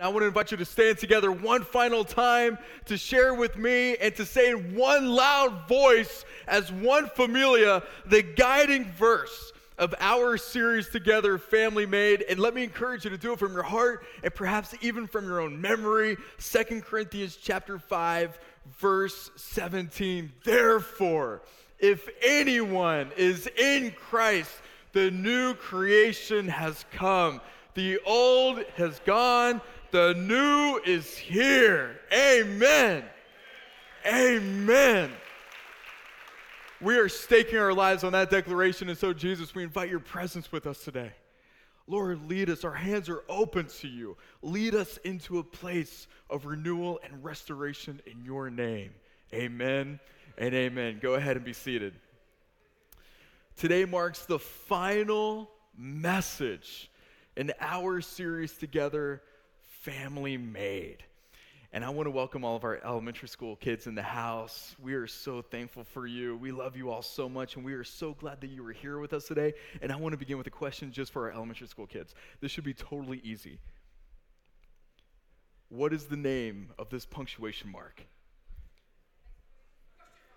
I 0.00 0.08
want 0.08 0.22
to 0.22 0.28
invite 0.28 0.50
you 0.50 0.56
to 0.56 0.64
stand 0.64 0.96
together 0.96 1.30
one 1.30 1.62
final 1.62 2.04
time 2.04 2.56
to 2.86 2.96
share 2.96 3.34
with 3.34 3.58
me 3.58 3.96
and 3.98 4.14
to 4.16 4.24
say 4.24 4.50
in 4.50 4.74
one 4.74 5.10
loud 5.10 5.68
voice, 5.68 6.24
as 6.48 6.72
one 6.72 7.10
familia, 7.10 7.82
the 8.06 8.22
guiding 8.22 8.86
verse 8.92 9.52
of 9.76 9.94
our 10.00 10.38
series 10.38 10.88
together, 10.88 11.36
Family 11.36 11.84
Made. 11.84 12.22
And 12.30 12.40
let 12.40 12.54
me 12.54 12.62
encourage 12.62 13.04
you 13.04 13.10
to 13.10 13.18
do 13.18 13.34
it 13.34 13.38
from 13.38 13.52
your 13.52 13.62
heart 13.62 14.06
and 14.22 14.34
perhaps 14.34 14.74
even 14.80 15.06
from 15.06 15.26
your 15.26 15.42
own 15.42 15.60
memory. 15.60 16.16
Second 16.38 16.82
Corinthians 16.82 17.36
chapter 17.36 17.78
5, 17.78 18.38
verse 18.78 19.30
17. 19.36 20.32
Therefore, 20.44 21.42
if 21.78 22.08
anyone 22.22 23.10
is 23.18 23.46
in 23.58 23.90
Christ, 23.90 24.50
the 24.92 25.10
new 25.10 25.52
creation 25.52 26.48
has 26.48 26.86
come. 26.90 27.42
The 27.74 28.00
old 28.04 28.64
has 28.76 28.98
gone 29.00 29.60
the 29.90 30.14
new 30.14 30.80
is 30.84 31.16
here. 31.16 32.00
Amen. 32.12 33.04
Amen. 34.06 35.10
We 36.80 36.96
are 36.96 37.08
staking 37.08 37.58
our 37.58 37.74
lives 37.74 38.04
on 38.04 38.12
that 38.12 38.30
declaration, 38.30 38.88
and 38.88 38.96
so, 38.96 39.12
Jesus, 39.12 39.54
we 39.54 39.62
invite 39.62 39.90
your 39.90 40.00
presence 40.00 40.50
with 40.50 40.66
us 40.66 40.82
today. 40.82 41.12
Lord, 41.86 42.28
lead 42.28 42.48
us. 42.48 42.64
Our 42.64 42.72
hands 42.72 43.08
are 43.08 43.22
open 43.28 43.66
to 43.80 43.88
you. 43.88 44.16
Lead 44.42 44.74
us 44.74 44.96
into 44.98 45.38
a 45.38 45.44
place 45.44 46.06
of 46.30 46.46
renewal 46.46 47.00
and 47.02 47.22
restoration 47.22 48.00
in 48.06 48.24
your 48.24 48.48
name. 48.48 48.92
Amen 49.34 50.00
and 50.38 50.54
amen. 50.54 51.00
Go 51.02 51.14
ahead 51.14 51.36
and 51.36 51.44
be 51.44 51.52
seated. 51.52 51.94
Today 53.56 53.84
marks 53.84 54.24
the 54.24 54.38
final 54.38 55.50
message 55.76 56.90
in 57.36 57.52
our 57.60 58.00
series 58.00 58.52
together 58.54 59.20
family 59.80 60.36
made. 60.36 60.98
And 61.72 61.84
I 61.84 61.90
want 61.90 62.06
to 62.06 62.10
welcome 62.10 62.44
all 62.44 62.56
of 62.56 62.64
our 62.64 62.80
elementary 62.84 63.28
school 63.28 63.56
kids 63.56 63.86
in 63.86 63.94
the 63.94 64.02
house. 64.02 64.74
We 64.82 64.94
are 64.94 65.06
so 65.06 65.40
thankful 65.40 65.84
for 65.84 66.06
you. 66.06 66.36
We 66.36 66.50
love 66.50 66.76
you 66.76 66.90
all 66.90 67.00
so 67.00 67.28
much, 67.28 67.56
and 67.56 67.64
we 67.64 67.74
are 67.74 67.84
so 67.84 68.12
glad 68.14 68.40
that 68.40 68.48
you 68.48 68.62
were 68.62 68.72
here 68.72 68.98
with 68.98 69.12
us 69.12 69.26
today. 69.26 69.54
And 69.80 69.92
I 69.92 69.96
want 69.96 70.12
to 70.12 70.18
begin 70.18 70.36
with 70.36 70.48
a 70.48 70.50
question 70.50 70.92
just 70.92 71.12
for 71.12 71.26
our 71.26 71.32
elementary 71.32 71.68
school 71.68 71.86
kids. 71.86 72.14
This 72.40 72.50
should 72.50 72.64
be 72.64 72.74
totally 72.74 73.20
easy. 73.22 73.58
What 75.68 75.92
is 75.92 76.06
the 76.06 76.16
name 76.16 76.70
of 76.78 76.90
this 76.90 77.06
punctuation 77.06 77.70
mark? 77.70 78.02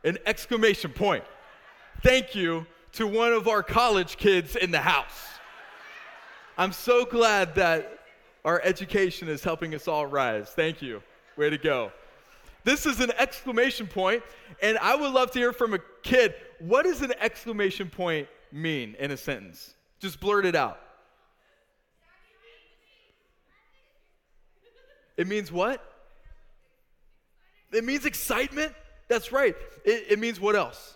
An 0.03 0.19
exclamation 0.25 0.91
point. 0.91 1.23
Thank 2.01 2.35
you 2.35 2.67
to 2.93 3.07
one 3.07 3.33
of 3.33 3.47
our 3.47 3.63
college 3.63 4.17
kids 4.17 4.55
in 4.55 4.69
the 4.69 4.81
house. 4.81 5.27
I'm 6.57 6.71
so 6.71 7.03
glad 7.03 7.55
that 7.55 7.99
our 8.45 8.61
education 8.63 9.29
is 9.29 9.43
helping 9.43 9.73
us 9.73 9.87
all 9.87 10.05
rise. 10.05 10.49
Thank 10.49 10.81
you. 10.81 11.01
Way 11.37 11.49
to 11.49 11.57
go. 11.57 11.91
This 12.63 12.85
is 12.85 12.99
an 12.99 13.11
exclamation 13.17 13.87
point, 13.87 14.23
and 14.61 14.77
I 14.77 14.95
would 14.95 15.11
love 15.11 15.31
to 15.31 15.39
hear 15.39 15.51
from 15.51 15.73
a 15.73 15.79
kid 16.01 16.33
what 16.59 16.83
does 16.83 17.01
an 17.01 17.13
exclamation 17.19 17.89
point 17.89 18.27
mean 18.51 18.95
in 18.99 19.11
a 19.11 19.17
sentence? 19.17 19.73
Just 19.99 20.19
blurt 20.19 20.45
it 20.45 20.55
out. 20.55 20.79
It 25.17 25.27
means 25.27 25.51
what? 25.51 25.83
It 27.71 27.83
means 27.83 28.05
excitement. 28.05 28.73
That's 29.09 29.31
right. 29.31 29.55
It, 29.83 30.05
it 30.11 30.19
means 30.19 30.39
what 30.39 30.55
else? 30.55 30.95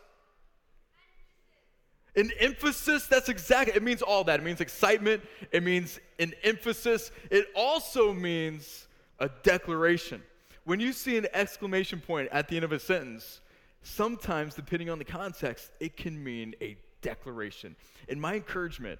An 2.17 2.31
emphasis, 2.39 3.05
that's 3.05 3.29
exactly, 3.29 3.75
it 3.75 3.83
means 3.83 4.01
all 4.01 4.23
that. 4.25 4.39
It 4.39 4.43
means 4.43 4.59
excitement, 4.59 5.23
it 5.51 5.63
means 5.63 5.99
an 6.19 6.33
emphasis, 6.43 7.11
it 7.29 7.45
also 7.55 8.11
means 8.11 8.87
a 9.19 9.29
declaration. 9.43 10.23
When 10.65 10.79
you 10.79 10.91
see 10.93 11.15
an 11.17 11.27
exclamation 11.31 12.01
point 12.01 12.29
at 12.31 12.47
the 12.47 12.55
end 12.55 12.65
of 12.65 12.71
a 12.71 12.79
sentence, 12.79 13.39
sometimes, 13.83 14.55
depending 14.55 14.89
on 14.89 14.97
the 14.97 15.05
context, 15.05 15.71
it 15.79 15.95
can 15.95 16.21
mean 16.21 16.55
a 16.59 16.75
declaration. 17.03 17.75
And 18.09 18.19
my 18.19 18.33
encouragement 18.33 18.99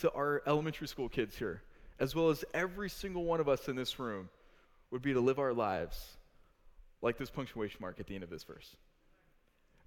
to 0.00 0.10
our 0.12 0.42
elementary 0.46 0.88
school 0.88 1.08
kids 1.08 1.36
here, 1.36 1.62
as 2.00 2.14
well 2.14 2.30
as 2.30 2.44
every 2.54 2.88
single 2.88 3.24
one 3.24 3.40
of 3.40 3.48
us 3.48 3.68
in 3.68 3.76
this 3.76 3.98
room, 3.98 4.30
would 4.90 5.02
be 5.02 5.12
to 5.12 5.20
live 5.20 5.38
our 5.38 5.52
lives 5.52 6.16
like 7.02 7.18
this 7.18 7.30
punctuation 7.30 7.78
mark 7.80 8.00
at 8.00 8.06
the 8.06 8.14
end 8.14 8.24
of 8.24 8.30
this 8.30 8.42
verse. 8.42 8.74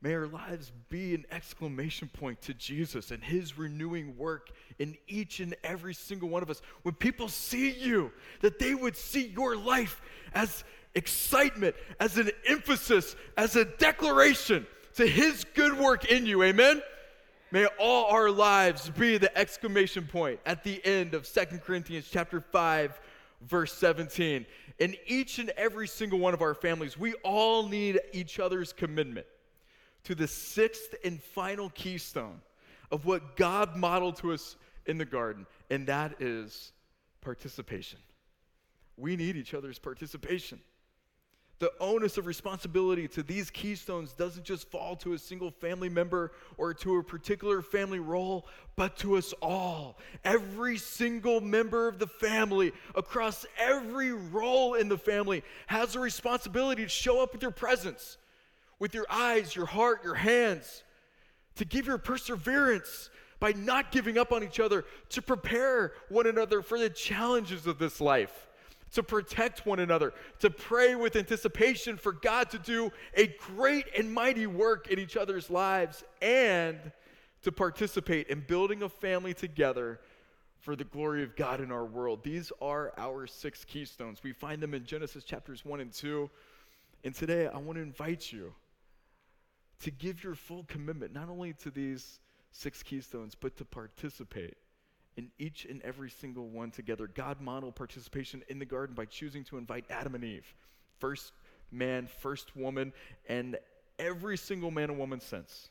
May 0.02 0.14
our 0.14 0.28
lives 0.28 0.72
be 0.90 1.16
an 1.16 1.26
exclamation 1.32 2.08
point 2.08 2.40
to 2.44 2.54
Jesus 2.54 3.10
and 3.10 3.24
his 3.24 3.58
renewing 3.58 4.16
work 4.16 4.52
in 4.78 4.96
each 5.08 5.40
and 5.40 5.56
every 5.64 5.96
single 5.96 6.30
one 6.30 6.44
of 6.44 6.52
us. 6.52 6.62
When 6.84 6.94
people 6.94 7.30
see 7.30 7.72
you, 7.72 8.12
that 8.42 8.60
they 8.60 8.76
would 8.76 8.96
see 8.96 9.28
your 9.28 9.56
life 9.56 10.00
as 10.36 10.64
excitement, 10.94 11.76
as 12.00 12.18
an 12.18 12.30
emphasis, 12.46 13.16
as 13.38 13.56
a 13.56 13.66
declaration 13.66 14.68
to 14.96 15.08
his 15.08 15.44
good 15.56 15.78
work 15.78 16.06
in 16.06 16.28
you. 16.28 16.44
Amen? 16.44 16.82
May 17.50 17.66
all 17.80 18.06
our 18.06 18.30
lives 18.30 18.90
be 18.90 19.18
the 19.18 19.36
exclamation 19.36 20.06
point 20.06 20.40
at 20.46 20.64
the 20.64 20.80
end 20.86 21.16
of 21.16 21.26
Second 21.26 21.62
Corinthians 21.62 22.08
chapter 22.12 22.40
5 22.40 23.00
verse 23.42 23.74
17. 23.74 24.46
In 24.80 24.96
each 25.08 25.40
and 25.40 25.50
every 25.52 25.88
single 25.88 26.20
one 26.20 26.34
of 26.34 26.42
our 26.42 26.54
families, 26.54 26.98
we 26.98 27.14
all 27.24 27.68
need 27.68 28.00
each 28.14 28.40
other's 28.40 28.74
commitment 28.74 29.26
to 30.04 30.16
the 30.16 30.28
sixth 30.28 30.96
and 31.04 31.22
final 31.22 31.70
keystone 31.70 32.42
of 32.92 33.06
what 33.06 33.36
God 33.36 33.76
modeled 33.76 34.18
to 34.18 34.34
us 34.34 34.56
in 34.86 34.98
the 34.98 35.06
garden, 35.06 35.46
and 35.70 35.88
that 35.88 36.22
is 36.22 36.72
participation. 37.22 38.00
We 38.96 39.16
need 39.16 39.36
each 39.36 39.54
other's 39.54 39.80
participation. 39.80 40.60
The 41.60 41.72
onus 41.80 42.20
of 42.20 42.28
responsibility 42.28 43.08
to 43.10 43.24
these 43.24 43.50
keystones 43.50 44.14
doesn't 44.14 44.44
just 44.46 44.70
fall 44.70 44.96
to 44.98 45.14
a 45.14 45.18
single 45.18 45.50
family 45.50 45.90
member 45.90 46.32
or 46.56 46.72
to 46.76 46.98
a 46.98 47.04
particular 47.04 47.64
family 47.64 48.00
role, 48.00 48.46
but 48.76 48.96
to 48.98 49.18
us 49.18 49.34
all. 49.42 49.98
Every 50.24 50.78
single 50.78 51.42
member 51.42 51.88
of 51.88 51.98
the 51.98 52.06
family, 52.06 52.74
across 52.94 53.44
every 53.58 54.12
role 54.12 54.76
in 54.76 54.88
the 54.88 55.00
family, 55.00 55.44
has 55.66 55.96
a 55.96 56.00
responsibility 56.00 56.84
to 56.84 56.90
show 56.90 57.24
up 57.24 57.32
with 57.32 57.42
their 57.42 57.50
presence 57.50 58.18
with 58.80 58.94
your 58.94 59.06
eyes, 59.10 59.56
your 59.56 59.66
heart, 59.66 60.04
your 60.04 60.16
hands, 60.16 60.84
to 61.56 61.66
give 61.66 61.88
your 61.88 61.98
perseverance 61.98 63.10
by 63.40 63.52
not 63.54 63.92
giving 63.92 64.18
up 64.18 64.32
on 64.32 64.44
each 64.44 64.60
other, 64.60 64.86
to 65.10 65.22
prepare 65.22 65.94
one 66.10 66.28
another 66.28 66.62
for 66.62 66.80
the 66.80 66.90
challenges 66.90 67.68
of 67.68 67.78
this 67.78 68.02
life, 68.02 68.48
to 68.94 69.04
protect 69.04 69.66
one 69.66 69.80
another, 69.80 70.14
to 70.40 70.50
pray 70.50 70.96
with 70.96 71.16
anticipation 71.16 71.98
for 71.98 72.12
God 72.12 72.50
to 72.52 72.60
do 72.60 72.92
a 73.16 73.28
great 73.56 73.86
and 73.98 74.12
mighty 74.12 74.48
work 74.48 74.88
in 74.88 75.00
each 75.00 75.18
other's 75.18 75.50
lives, 75.50 76.04
and 76.22 76.78
to 77.44 77.52
participate 77.52 78.28
in 78.28 78.44
building 78.48 78.84
a 78.84 78.90
family 78.90 79.34
together 79.34 80.00
for 80.60 80.76
the 80.76 80.84
glory 80.84 81.24
of 81.24 81.36
God 81.36 81.62
in 81.62 81.72
our 81.72 81.86
world. 81.86 82.24
These 82.24 82.52
are 82.62 82.92
our 82.98 83.28
six 83.28 83.64
keystones. 83.64 84.24
We 84.24 84.34
find 84.34 84.62
them 84.62 84.74
in 84.74 84.84
Genesis 84.84 85.24
chapters 85.24 85.64
1 85.64 85.80
and 85.80 85.94
2. 85.94 86.30
And 87.04 87.14
today 87.14 87.48
I 87.48 87.58
want 87.58 87.78
to 87.78 87.82
invite 87.82 88.34
you 88.34 88.54
to 89.82 89.92
give 89.92 90.24
your 90.24 90.36
full 90.36 90.66
commitment, 90.68 91.14
not 91.14 91.30
only 91.30 91.54
to 91.54 91.70
these 91.72 92.20
six 92.52 92.82
keystones, 92.82 93.36
but 93.36 93.56
to 93.58 93.66
participate 93.66 94.58
in 95.16 95.30
each 95.40 95.66
and 95.66 95.82
every 95.82 96.10
single 96.10 96.48
one 96.48 96.72
together. 96.72 97.08
God 97.08 97.42
modeled 97.42 97.76
participation 97.76 98.44
in 98.50 98.60
the 98.60 98.66
garden 98.66 98.96
by 98.96 99.06
choosing 99.06 99.44
to 99.46 99.58
invite 99.58 99.86
Adam 99.90 100.16
and 100.16 100.24
Eve, 100.24 100.54
first 101.00 101.34
man, 101.72 102.08
first 102.20 102.56
woman, 102.56 102.94
and 103.28 103.58
every 104.00 104.38
single 104.38 104.72
man 104.72 104.90
and 104.90 105.00
woman 105.00 105.20
since, 105.20 105.70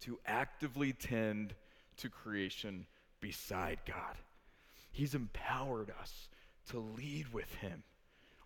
to 0.00 0.18
actively 0.26 0.92
tend 0.92 1.54
to 1.96 2.08
creation 2.08 2.86
beside 3.20 3.78
God. 3.86 4.16
He's 4.92 5.14
empowered 5.14 5.92
us 6.00 6.28
to 6.70 6.78
lead 6.78 7.32
with 7.32 7.52
Him. 7.56 7.82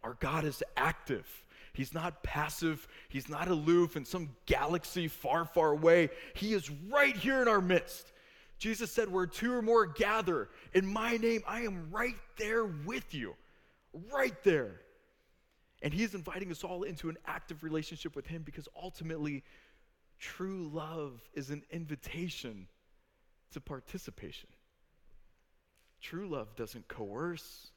Our 0.03 0.15
God 0.15 0.45
is 0.45 0.63
active. 0.77 1.27
He's 1.73 1.95
not 1.95 2.23
passive. 2.23 2.87
He's 3.09 3.29
not 3.29 3.49
aloof 3.49 3.97
in 3.97 4.05
some 4.05 4.31
galaxy 4.47 5.09
far, 5.09 5.45
far 5.45 5.73
away. 5.73 6.11
He 6.35 6.53
is 6.53 6.71
right 6.71 7.17
here 7.17 7.41
in 7.41 7.49
our 7.49 7.61
midst. 7.61 8.13
Jesus 8.59 8.93
said, 8.93 9.11
Where 9.11 9.27
two 9.27 9.53
or 9.53 9.63
more 9.63 9.87
gather 9.87 10.49
in 10.75 10.87
my 10.87 11.17
name, 11.17 11.43
I 11.47 11.63
am 11.63 11.91
right 11.91 12.17
there 12.37 12.65
with 12.65 13.15
you. 13.15 13.35
Right 14.13 14.41
there. 14.45 14.81
And 15.83 15.93
he's 15.93 16.15
inviting 16.15 16.51
us 16.51 16.63
all 16.63 16.85
into 16.85 17.09
an 17.09 17.19
active 17.27 17.65
relationship 17.65 18.15
with 18.15 18.27
him 18.27 18.43
because 18.43 18.69
ultimately, 18.81 19.43
true 20.19 20.71
love 20.73 21.21
is 21.35 21.51
an 21.51 21.63
invitation 21.71 22.69
to 23.53 23.61
participation. 23.61 24.49
True 26.01 26.29
love 26.29 26.55
doesn't 26.55 26.87
coerce, 26.89 27.71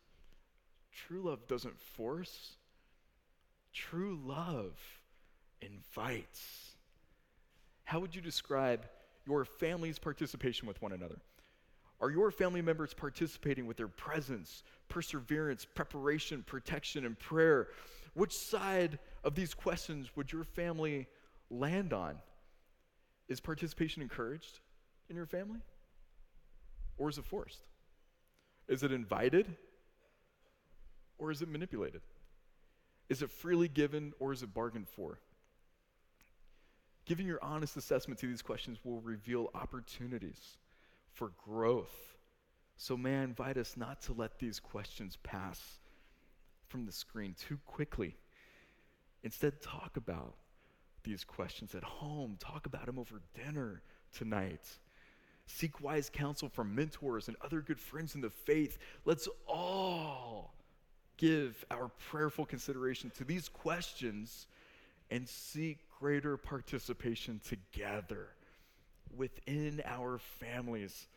true 0.91 1.23
love 1.23 1.47
doesn't 1.47 1.79
force. 1.79 2.57
True 3.75 4.17
love 4.25 4.79
invites. 5.61 6.75
How 7.83 7.99
would 7.99 8.15
you 8.15 8.21
describe 8.21 8.87
your 9.27 9.43
family's 9.43 9.99
participation 9.99 10.65
with 10.67 10.81
one 10.81 10.93
another? 10.93 11.17
Are 11.99 12.09
your 12.09 12.31
family 12.31 12.61
members 12.61 12.93
participating 12.93 13.67
with 13.67 13.75
their 13.75 13.89
presence, 13.89 14.63
perseverance, 14.87 15.65
preparation, 15.65 16.43
protection, 16.47 17.05
and 17.05 17.19
prayer? 17.19 17.67
Which 18.13 18.33
side 18.33 18.97
of 19.25 19.35
these 19.35 19.53
questions 19.53 20.09
would 20.15 20.31
your 20.31 20.45
family 20.45 21.07
land 21.49 21.91
on? 21.91 22.15
Is 23.27 23.41
participation 23.41 24.01
encouraged 24.01 24.59
in 25.09 25.17
your 25.17 25.25
family? 25.25 25.59
Or 26.97 27.09
is 27.09 27.17
it 27.17 27.25
forced? 27.25 27.59
Is 28.69 28.83
it 28.83 28.93
invited? 28.93 29.53
Or 31.17 31.29
is 31.29 31.41
it 31.41 31.49
manipulated? 31.49 32.01
Is 33.09 33.21
it 33.21 33.29
freely 33.29 33.67
given 33.67 34.13
or 34.19 34.33
is 34.33 34.43
it 34.43 34.53
bargained 34.53 34.87
for? 34.87 35.19
Giving 37.05 37.27
your 37.27 37.43
honest 37.43 37.77
assessment 37.77 38.19
to 38.21 38.27
these 38.27 38.41
questions 38.41 38.79
will 38.83 38.99
reveal 39.01 39.51
opportunities 39.53 40.57
for 41.13 41.31
growth. 41.45 42.15
So, 42.77 42.97
may 42.97 43.19
I 43.19 43.23
invite 43.23 43.57
us 43.57 43.77
not 43.77 44.01
to 44.03 44.13
let 44.13 44.39
these 44.39 44.59
questions 44.59 45.17
pass 45.23 45.79
from 46.67 46.85
the 46.85 46.91
screen 46.91 47.35
too 47.37 47.59
quickly. 47.65 48.17
Instead, 49.23 49.61
talk 49.61 49.97
about 49.97 50.35
these 51.03 51.23
questions 51.23 51.75
at 51.75 51.83
home, 51.83 52.37
talk 52.39 52.65
about 52.65 52.87
them 52.87 52.99
over 52.99 53.21
dinner 53.33 53.83
tonight. 54.11 54.67
Seek 55.45 55.79
wise 55.79 56.09
counsel 56.11 56.49
from 56.49 56.73
mentors 56.73 57.27
and 57.27 57.37
other 57.41 57.61
good 57.61 57.79
friends 57.79 58.15
in 58.15 58.21
the 58.21 58.31
faith. 58.31 58.79
Let's 59.05 59.29
all 59.47 60.54
give 61.17 61.63
our 61.71 61.89
prayerful 62.09 62.45
consideration 62.45 63.11
to 63.17 63.23
these 63.23 63.49
questions 63.49 64.47
and 65.11 65.27
seek 65.27 65.79
greater 65.99 66.37
participation 66.37 67.39
together 67.47 68.27
within 69.15 69.81
our 69.85 70.17
families 70.17 71.07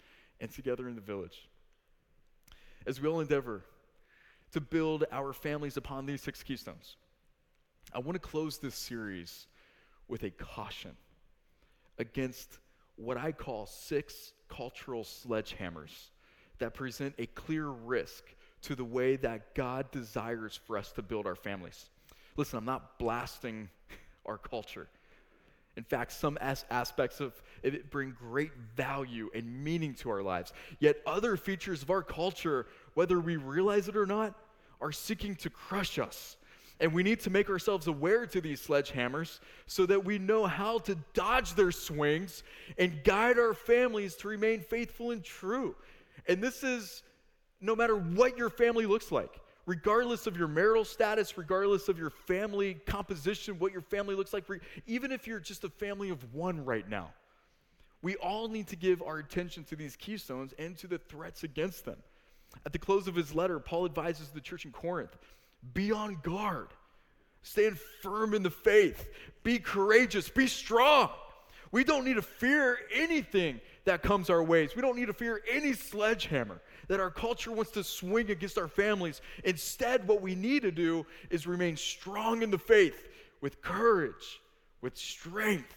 and 0.41 0.51
together 0.53 0.89
in 0.89 0.95
the 0.95 1.01
village. 1.01 1.49
As 2.87 3.01
we 3.01 3.09
all 3.09 3.21
endeavor 3.21 3.63
to 4.53 4.61
build 4.61 5.05
our 5.11 5.33
families 5.33 5.77
upon 5.77 6.07
these 6.07 6.23
six 6.23 6.43
keystones, 6.43 6.97
I 7.93 7.99
want 7.99 8.15
to 8.15 8.21
close 8.21 8.59
this 8.59 8.75
series 8.75 9.47
with 10.07 10.23
a 10.23 10.31
caution 10.31 10.97
against 11.99 12.59
what 12.97 13.17
I 13.17 13.33
call 13.33 13.67
six 13.67 14.33
cultural 14.49 15.05
sledgehammers 15.05 16.09
that 16.59 16.75
present 16.75 17.15
a 17.19 17.27
clear 17.27 17.67
risk 17.67 18.25
to 18.63 18.75
the 18.75 18.85
way 18.85 19.17
that 19.17 19.55
God 19.55 19.91
desires 19.91 20.59
for 20.67 20.77
us 20.77 20.93
to 20.93 21.03
build 21.03 21.27
our 21.27 21.37
families. 21.37 21.91
Listen, 22.37 22.59
I'm 22.59 22.65
not 22.65 22.99
blasting 22.99 23.69
our 24.27 24.39
culture. 24.39 24.89
In 25.77 25.85
fact, 25.85 26.11
some 26.13 26.37
as- 26.41 26.65
aspects 26.71 27.21
of 27.21 27.41
it 27.63 27.89
bring 27.91 28.17
great 28.19 28.53
value 28.77 29.31
and 29.33 29.63
meaning 29.63 29.95
to 29.95 30.11
our 30.11 30.23
lives. 30.23 30.53
Yet 30.81 30.97
other 31.07 31.37
features 31.37 31.83
of 31.83 31.91
our 31.91 32.03
culture, 32.03 32.67
whether 32.95 33.21
we 33.21 33.37
realize 33.37 33.89
it 33.89 33.97
or 33.97 34.07
not, 34.07 34.35
are 34.81 34.91
seeking 34.91 35.37
to 35.37 35.51
crush 35.51 35.99
us. 35.99 36.37
And 36.81 36.93
we 36.93 37.03
need 37.03 37.21
to 37.21 37.31
make 37.31 37.49
ourselves 37.51 37.87
aware 37.87 38.27
to 38.27 38.41
these 38.41 38.65
sledgehammers 38.65 39.41
so 39.67 39.87
that 39.87 40.05
we 40.05 40.19
know 40.19 40.47
how 40.47 40.79
to 40.81 40.97
dodge 41.13 41.55
their 41.55 41.73
swings 41.73 42.43
and 42.77 43.03
guide 43.05 43.39
our 43.39 43.55
families 43.55 44.15
to 44.17 44.29
remain 44.29 44.61
faithful 44.61 45.11
and 45.11 45.23
true. 45.23 45.75
And 46.27 46.43
this 46.43 46.63
is 46.63 47.03
no 47.61 47.75
matter 47.77 47.97
what 47.97 48.39
your 48.39 48.51
family 48.51 48.87
looks 48.87 49.11
like 49.11 49.41
regardless 49.69 50.27
of 50.27 50.35
your 50.35 50.49
marital 50.49 50.85
status, 50.85 51.37
regardless 51.37 51.91
of 51.91 51.99
your 51.99 52.09
family 52.09 52.75
composition, 52.87 53.59
what 53.59 53.71
your 53.71 53.83
family 53.83 54.15
looks 54.15 54.33
like, 54.33 54.45
even 54.87 55.13
if 55.13 55.27
you're 55.27 55.39
just 55.39 55.63
a 55.63 55.69
family 55.69 56.09
of 56.09 56.35
one 56.35 56.65
right 56.65 56.89
now, 56.89 57.13
we 58.01 58.17
all 58.17 58.49
need 58.49 58.67
to 58.69 58.77
give 58.77 59.03
our 59.03 59.19
attention 59.19 59.65
to 59.65 59.77
these 59.77 59.95
keystones 59.95 60.55
and 60.59 60.77
to 60.79 60.87
the 60.87 60.97
threats 60.97 61.45
against 61.45 61.85
them. 61.85 61.99
At 62.65 62.73
the 62.73 62.79
close 62.79 63.09
of 63.09 63.15
his 63.15 63.35
letter, 63.35 63.61
Paul 63.61 63.85
advises 63.85 64.31
the 64.31 64.41
church 64.41 64.65
in 64.65 64.73
Corinth 64.73 65.15
be 65.75 65.93
on 65.93 66.17
guard, 66.23 66.69
stand 67.43 67.79
firm 68.01 68.33
in 68.33 68.43
the 68.43 68.51
faith, 68.51 69.07
be 69.43 69.59
courageous, 69.59 70.31
be 70.31 70.47
strong. 70.47 71.11
We 71.73 71.85
don't 71.85 72.07
need 72.07 72.15
to 72.15 72.23
fear 72.23 72.79
anything 72.95 73.61
that 73.85 74.03
comes 74.03 74.31
our 74.31 74.43
ways. 74.43 74.75
We 74.75 74.81
don't 74.81 74.97
need 74.97 75.07
to 75.07 75.13
fear 75.13 75.43
any 75.51 75.75
sledgehammer 75.75 76.63
that 76.89 77.01
our 77.01 77.11
culture 77.11 77.53
wants 77.53 77.71
to 77.73 77.85
swing 77.85 78.31
against 78.31 78.59
our 78.59 78.69
families. 78.69 79.21
Instead, 79.45 80.09
what 80.09 80.21
we 80.21 80.35
need 80.35 80.63
to 80.63 80.73
do 80.73 81.07
is 81.31 81.47
remain 81.47 81.77
strong 81.77 82.43
in 82.43 82.51
the 82.51 82.59
faith 82.59 83.09
with 83.41 83.63
courage, 83.63 84.41
with 84.81 84.97
strength. 84.97 85.77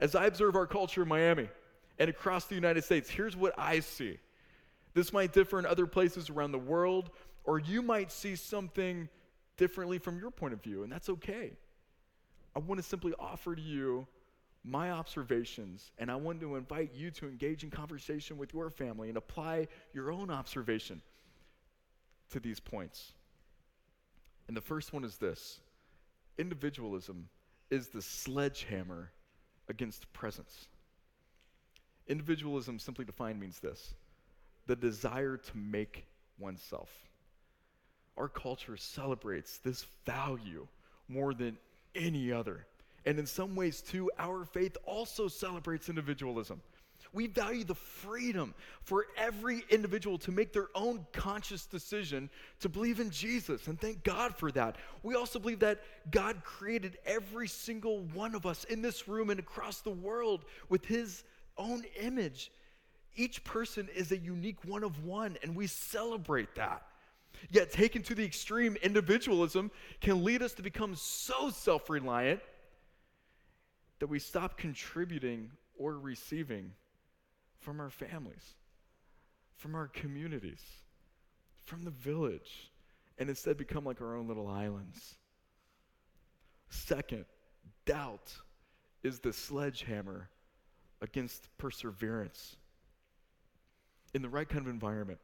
As 0.00 0.14
I 0.14 0.26
observe 0.26 0.56
our 0.56 0.66
culture 0.66 1.02
in 1.02 1.08
Miami 1.08 1.48
and 1.98 2.08
across 2.08 2.46
the 2.46 2.54
United 2.54 2.84
States, 2.84 3.08
here's 3.08 3.36
what 3.36 3.52
I 3.58 3.80
see. 3.80 4.18
This 4.94 5.12
might 5.12 5.32
differ 5.32 5.58
in 5.58 5.66
other 5.66 5.86
places 5.86 6.30
around 6.30 6.52
the 6.52 6.58
world, 6.58 7.10
or 7.44 7.58
you 7.58 7.82
might 7.82 8.10
see 8.10 8.34
something 8.34 9.08
differently 9.56 9.98
from 9.98 10.18
your 10.18 10.30
point 10.30 10.54
of 10.54 10.62
view, 10.62 10.82
and 10.82 10.90
that's 10.90 11.10
okay. 11.10 11.52
I 12.56 12.58
want 12.58 12.80
to 12.80 12.86
simply 12.86 13.12
offer 13.18 13.54
to 13.54 13.62
you 13.62 14.06
my 14.64 14.90
observations, 14.90 15.90
and 15.98 16.10
I 16.10 16.16
want 16.16 16.40
to 16.40 16.56
invite 16.56 16.92
you 16.94 17.10
to 17.12 17.26
engage 17.26 17.64
in 17.64 17.70
conversation 17.70 18.36
with 18.36 18.52
your 18.52 18.70
family 18.70 19.08
and 19.08 19.16
apply 19.16 19.68
your 19.94 20.10
own 20.10 20.30
observation 20.30 21.00
to 22.30 22.40
these 22.40 22.60
points. 22.60 23.12
And 24.48 24.56
the 24.56 24.60
first 24.60 24.92
one 24.92 25.04
is 25.04 25.16
this 25.16 25.60
individualism 26.38 27.28
is 27.70 27.88
the 27.88 28.02
sledgehammer 28.02 29.10
against 29.68 30.12
presence. 30.12 30.66
Individualism, 32.08 32.78
simply 32.78 33.04
defined, 33.04 33.40
means 33.40 33.60
this 33.60 33.94
the 34.66 34.76
desire 34.76 35.36
to 35.36 35.56
make 35.56 36.04
oneself. 36.38 36.90
Our 38.16 38.28
culture 38.28 38.76
celebrates 38.76 39.58
this 39.58 39.86
value 40.04 40.66
more 41.08 41.32
than 41.32 41.56
any 41.94 42.32
other. 42.32 42.66
And 43.06 43.18
in 43.18 43.26
some 43.26 43.54
ways, 43.54 43.80
too, 43.80 44.10
our 44.18 44.44
faith 44.44 44.76
also 44.84 45.28
celebrates 45.28 45.88
individualism. 45.88 46.60
We 47.12 47.26
value 47.26 47.64
the 47.64 47.74
freedom 47.74 48.54
for 48.82 49.06
every 49.16 49.64
individual 49.70 50.18
to 50.18 50.30
make 50.30 50.52
their 50.52 50.68
own 50.74 51.06
conscious 51.12 51.66
decision 51.66 52.30
to 52.60 52.68
believe 52.68 53.00
in 53.00 53.10
Jesus, 53.10 53.66
and 53.66 53.80
thank 53.80 54.04
God 54.04 54.36
for 54.36 54.52
that. 54.52 54.76
We 55.02 55.14
also 55.14 55.38
believe 55.38 55.60
that 55.60 55.80
God 56.10 56.44
created 56.44 56.98
every 57.04 57.48
single 57.48 58.00
one 58.14 58.34
of 58.34 58.46
us 58.46 58.64
in 58.64 58.80
this 58.80 59.08
room 59.08 59.30
and 59.30 59.40
across 59.40 59.80
the 59.80 59.90
world 59.90 60.44
with 60.68 60.84
His 60.84 61.24
own 61.58 61.82
image. 61.98 62.52
Each 63.16 63.42
person 63.42 63.88
is 63.94 64.12
a 64.12 64.18
unique 64.18 64.64
one 64.64 64.84
of 64.84 65.04
one, 65.04 65.36
and 65.42 65.56
we 65.56 65.66
celebrate 65.66 66.54
that. 66.54 66.82
Yet, 67.50 67.72
taken 67.72 68.02
to 68.02 68.14
the 68.14 68.24
extreme, 68.24 68.76
individualism 68.82 69.70
can 70.00 70.22
lead 70.22 70.42
us 70.42 70.52
to 70.54 70.62
become 70.62 70.94
so 70.94 71.50
self 71.50 71.88
reliant 71.90 72.40
that 74.00 74.08
we 74.08 74.18
stop 74.18 74.58
contributing 74.58 75.50
or 75.78 75.98
receiving 75.98 76.72
from 77.60 77.80
our 77.80 77.90
families, 77.90 78.54
from 79.56 79.74
our 79.74 79.86
communities, 79.88 80.62
from 81.64 81.82
the 81.82 81.90
village, 81.90 82.70
and 83.18 83.28
instead 83.28 83.56
become 83.56 83.84
like 83.84 84.00
our 84.00 84.16
own 84.16 84.26
little 84.26 84.48
islands. 84.48 85.16
Second, 86.70 87.26
doubt 87.84 88.34
is 89.02 89.20
the 89.20 89.32
sledgehammer 89.32 90.28
against 91.02 91.48
perseverance. 91.58 92.56
In 94.14 94.22
the 94.22 94.28
right 94.28 94.48
kind 94.48 94.66
of 94.66 94.72
environment, 94.72 95.18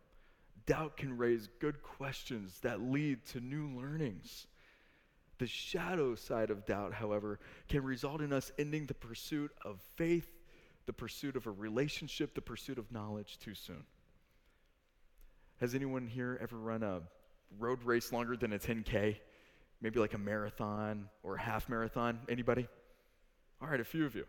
doubt 0.66 0.96
can 0.96 1.16
raise 1.16 1.48
good 1.60 1.82
questions 1.82 2.58
that 2.60 2.80
lead 2.80 3.24
to 3.26 3.40
new 3.40 3.68
learnings. 3.78 4.46
The 5.38 5.46
shadow 5.46 6.14
side 6.14 6.50
of 6.50 6.64
doubt, 6.64 6.94
however, 6.94 7.38
can 7.68 7.82
result 7.84 8.20
in 8.20 8.32
us 8.32 8.52
ending 8.58 8.86
the 8.86 8.94
pursuit 8.94 9.50
of 9.64 9.80
faith, 9.96 10.28
the 10.86 10.92
pursuit 10.92 11.36
of 11.36 11.46
a 11.46 11.50
relationship, 11.50 12.34
the 12.34 12.40
pursuit 12.40 12.78
of 12.78 12.90
knowledge 12.90 13.38
too 13.38 13.54
soon. 13.54 13.84
Has 15.60 15.74
anyone 15.74 16.06
here 16.06 16.38
ever 16.40 16.56
run 16.56 16.82
a 16.82 17.00
road 17.58 17.82
race 17.82 18.12
longer 18.12 18.36
than 18.36 18.52
a 18.52 18.58
10K? 18.58 19.16
Maybe 19.80 20.00
like 20.00 20.14
a 20.14 20.18
marathon 20.18 21.08
or 21.22 21.36
a 21.36 21.40
half 21.40 21.68
marathon? 21.68 22.20
Anybody? 22.28 22.66
All 23.60 23.68
right, 23.68 23.80
a 23.80 23.84
few 23.84 24.06
of 24.06 24.14
you. 24.14 24.24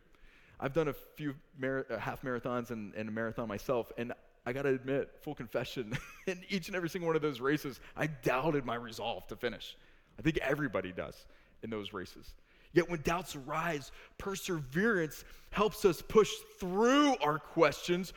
I've 0.60 0.74
done 0.74 0.88
a 0.88 0.94
few 0.94 1.36
mar- 1.58 1.86
uh, 1.90 1.98
half 1.98 2.22
marathons 2.24 2.72
and, 2.72 2.94
and 2.96 3.10
a 3.10 3.12
marathon 3.12 3.48
myself, 3.48 3.92
and 3.98 4.14
I 4.46 4.54
got 4.54 4.64
to 4.64 4.70
admit, 4.70 5.12
full 5.22 5.36
confession, 5.36 5.98
in 6.28 6.42
each 6.50 6.68
and 6.68 6.76
every 6.76 6.90
single 6.90 7.08
one 7.08 7.16
of 7.16 7.22
those 7.22 7.40
races, 7.40 7.80
I 7.96 8.08
doubted 8.08 8.66
my 8.66 8.76
resolve 8.76 9.28
to 9.28 9.36
finish. 9.36 9.76
I 10.18 10.22
think 10.22 10.38
everybody 10.38 10.92
does 10.92 11.26
in 11.64 11.70
those 11.70 11.94
races. 11.94 12.34
Yet 12.74 12.90
when 12.90 13.02
doubts 13.02 13.36
arise, 13.36 13.92
perseverance 14.18 15.24
helps 15.52 15.86
us 15.86 16.02
push 16.02 16.32
through 16.60 17.16
our 17.18 17.40
questions, 17.40 18.14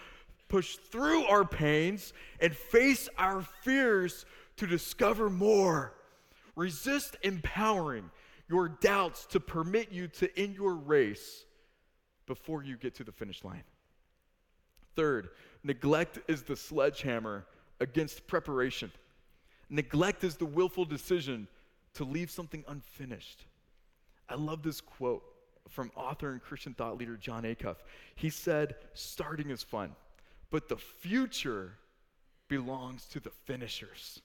push 0.48 0.76
through 0.76 1.24
our 1.26 1.44
pains, 1.44 2.12
and 2.40 2.54
face 2.54 3.08
our 3.16 3.42
fears 3.62 4.26
to 4.56 4.66
discover 4.66 5.30
more. 5.30 5.94
Resist 6.56 7.16
empowering 7.22 8.10
your 8.48 8.68
doubts 8.68 9.26
to 9.26 9.40
permit 9.40 9.92
you 9.92 10.08
to 10.08 10.38
end 10.38 10.56
your 10.56 10.74
race 10.74 11.44
before 12.26 12.62
you 12.62 12.76
get 12.76 12.94
to 12.96 13.04
the 13.04 13.12
finish 13.12 13.44
line. 13.44 13.62
Third, 14.96 15.30
neglect 15.62 16.18
is 16.28 16.42
the 16.42 16.56
sledgehammer 16.56 17.46
against 17.78 18.26
preparation. 18.26 18.90
Neglect 19.70 20.24
is 20.24 20.36
the 20.36 20.46
willful 20.46 20.84
decision 20.84 21.46
to 21.94 22.04
leave 22.04 22.30
something 22.30 22.64
unfinished. 22.68 23.44
I 24.28 24.34
love 24.34 24.62
this 24.62 24.80
quote 24.80 25.22
from 25.68 25.90
author 25.94 26.32
and 26.32 26.42
Christian 26.42 26.74
thought 26.74 26.98
leader 26.98 27.16
Jon 27.16 27.44
Acuff. 27.44 27.76
He 28.14 28.30
said, 28.30 28.76
Starting 28.94 29.50
is 29.50 29.62
fun, 29.62 29.94
but 30.50 30.68
the 30.68 30.76
future 30.76 31.72
belongs 32.48 33.06
to 33.06 33.20
the 33.20 33.30
finishers, 33.30 34.20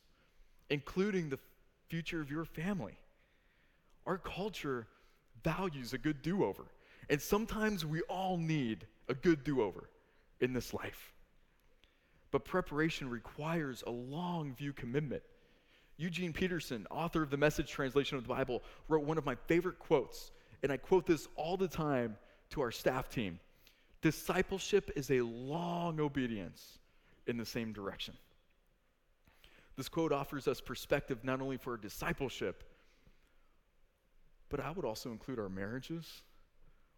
including 0.70 1.30
the 1.30 1.40
future 1.88 2.22
of 2.22 2.32
your 2.32 2.46
family. 2.46 2.98
Our 4.06 4.18
culture 4.18 4.88
values 5.44 5.94
a 5.94 5.98
good 5.98 6.22
do 6.22 6.44
over, 6.44 6.66
and 7.10 7.22
sometimes 7.22 7.86
we 7.86 8.02
all 8.02 8.38
need 8.38 8.88
a 9.08 9.14
good 9.14 9.44
do 9.44 9.62
over 9.62 9.90
in 10.40 10.54
this 10.54 10.74
life. 10.74 11.14
But 12.32 12.46
preparation 12.46 13.10
requires 13.10 13.84
a 13.86 13.92
long 13.92 14.54
view 14.54 14.74
commitment. 14.74 15.24
Eugene 15.98 16.34
Peterson, 16.34 16.86
author 16.92 17.24
of 17.24 17.30
the 17.30 17.38
message 17.38 17.70
translation 17.70 18.18
of 18.18 18.24
the 18.24 18.34
Bible, 18.34 18.62
wrote 18.90 19.06
one 19.06 19.18
of 19.18 19.26
my 19.26 19.36
favorite 19.48 19.80
quotes, 19.80 20.32
and 20.62 20.72
I 20.72 20.78
quote 20.78 21.06
this 21.06 21.28
all 21.36 21.58
the 21.58 21.68
time 21.68 22.18
to 22.52 22.62
our 22.62 22.72
staff 22.72 23.10
team 23.10 23.40
Discipleship 24.02 24.92
is 24.96 25.10
a 25.10 25.22
long 25.22 26.00
obedience 26.00 26.80
in 27.28 27.38
the 27.38 27.46
same 27.46 27.74
direction. 27.74 28.14
This 29.78 29.90
quote 29.90 30.12
offers 30.12 30.48
us 30.48 30.62
perspective 30.62 31.24
not 31.24 31.42
only 31.42 31.58
for 31.58 31.78
discipleship, 31.78 32.64
but 34.50 34.60
I 34.60 34.72
would 34.72 34.86
also 34.86 35.12
include 35.12 35.40
our 35.40 35.50
marriages, 35.50 36.22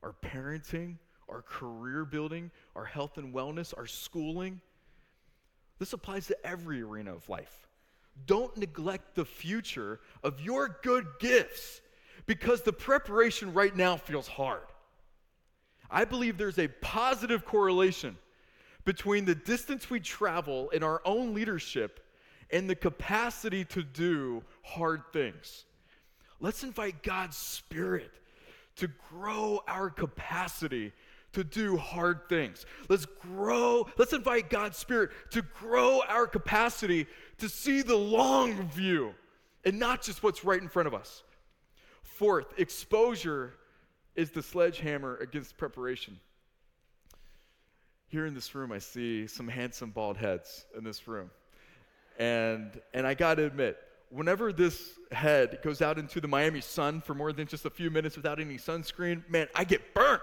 our 0.04 0.13
parenting, 0.13 0.98
our 1.30 1.42
career 1.42 2.06
building, 2.06 2.51
our 2.75 2.86
health 2.86 3.18
and 3.18 3.34
wellness, 3.34 3.74
our 3.77 3.88
schooling. 3.88 4.62
This 5.80 5.94
applies 5.94 6.27
to 6.27 6.46
every 6.46 6.82
arena 6.82 7.13
of 7.13 7.27
life. 7.30 7.67
Don't 8.26 8.56
neglect 8.58 9.16
the 9.16 9.26
future 9.26 10.00
of 10.24 10.42
your 10.42 10.80
good 10.84 11.06
gifts 11.20 11.82
because 12.26 12.62
the 12.62 12.74
preparation 12.74 13.54
right 13.54 13.76
now 13.76 13.98
feels 13.98 14.28
hard. 14.28 14.64
I 15.90 16.06
believe 16.06 16.38
there's 16.38 16.60
a 16.60 16.68
positive 16.68 17.46
correlation 17.46 18.18
between 18.84 19.26
the 19.26 19.36
distance 19.36 19.90
we 19.90 20.00
travel 20.00 20.70
in 20.70 20.84
our 20.84 21.02
own 21.06 21.34
leadership 21.34 22.02
and 22.52 22.70
the 22.70 22.76
capacity 22.76 23.66
to 23.66 23.84
do 23.84 24.44
hard 24.64 25.04
things. 25.14 25.66
Let's 26.40 26.64
invite 26.64 27.04
God's 27.04 27.38
Spirit 27.38 28.12
to 28.78 28.90
grow 29.10 29.62
our 29.68 29.90
capacity 29.90 30.94
to 31.34 31.44
do 31.44 31.78
hard 31.78 32.28
things. 32.30 32.66
Let's 32.90 33.06
grow, 33.06 33.88
let's 33.98 34.14
invite 34.14 34.50
God's 34.50 34.78
Spirit 34.78 35.12
to 35.32 35.42
grow 35.42 36.02
our 36.08 36.26
capacity 36.26 37.06
to 37.39 37.50
see 37.50 37.82
the 37.82 37.96
long 37.96 38.67
view 38.70 39.13
and 39.63 39.77
not 39.79 40.01
just 40.01 40.24
what's 40.24 40.44
right 40.44 40.62
in 40.62 40.70
front 40.70 40.88
of 40.88 40.94
us. 40.94 41.24
Fourth, 42.01 42.48
exposure 42.58 43.53
is 44.15 44.32
the 44.32 44.41
sledgehammer 44.41 45.17
against 45.17 45.58
preparation. 45.58 46.20
Here 48.08 48.25
in 48.25 48.34
this 48.34 48.56
room, 48.56 48.72
I 48.72 48.79
see 48.79 49.27
some 49.27 49.48
handsome 49.48 49.91
bald 49.91 50.17
heads 50.17 50.65
in 50.75 50.84
this 50.84 51.08
room. 51.08 51.29
And, 52.17 52.79
and 52.94 53.06
I 53.06 53.13
got 53.13 53.36
to 53.36 53.46
admit, 53.46 53.77
whenever 54.10 54.51
this 54.51 54.94
head 55.12 55.60
goes 55.62 55.82
out 55.82 56.00
into 56.00 56.22
the 56.22 56.27
Miami 56.27 56.62
sun 56.62 57.01
for 57.01 57.13
more 57.13 57.34
than 57.34 57.46
just 57.46 57.65
a 57.65 57.70
few 57.70 57.91
minutes 57.91 58.15
without 58.15 58.39
any 58.39 58.56
sunscreen, 58.56 59.27
man, 59.29 59.48
I 59.53 59.63
get 59.63 59.94
burnt. 59.94 60.22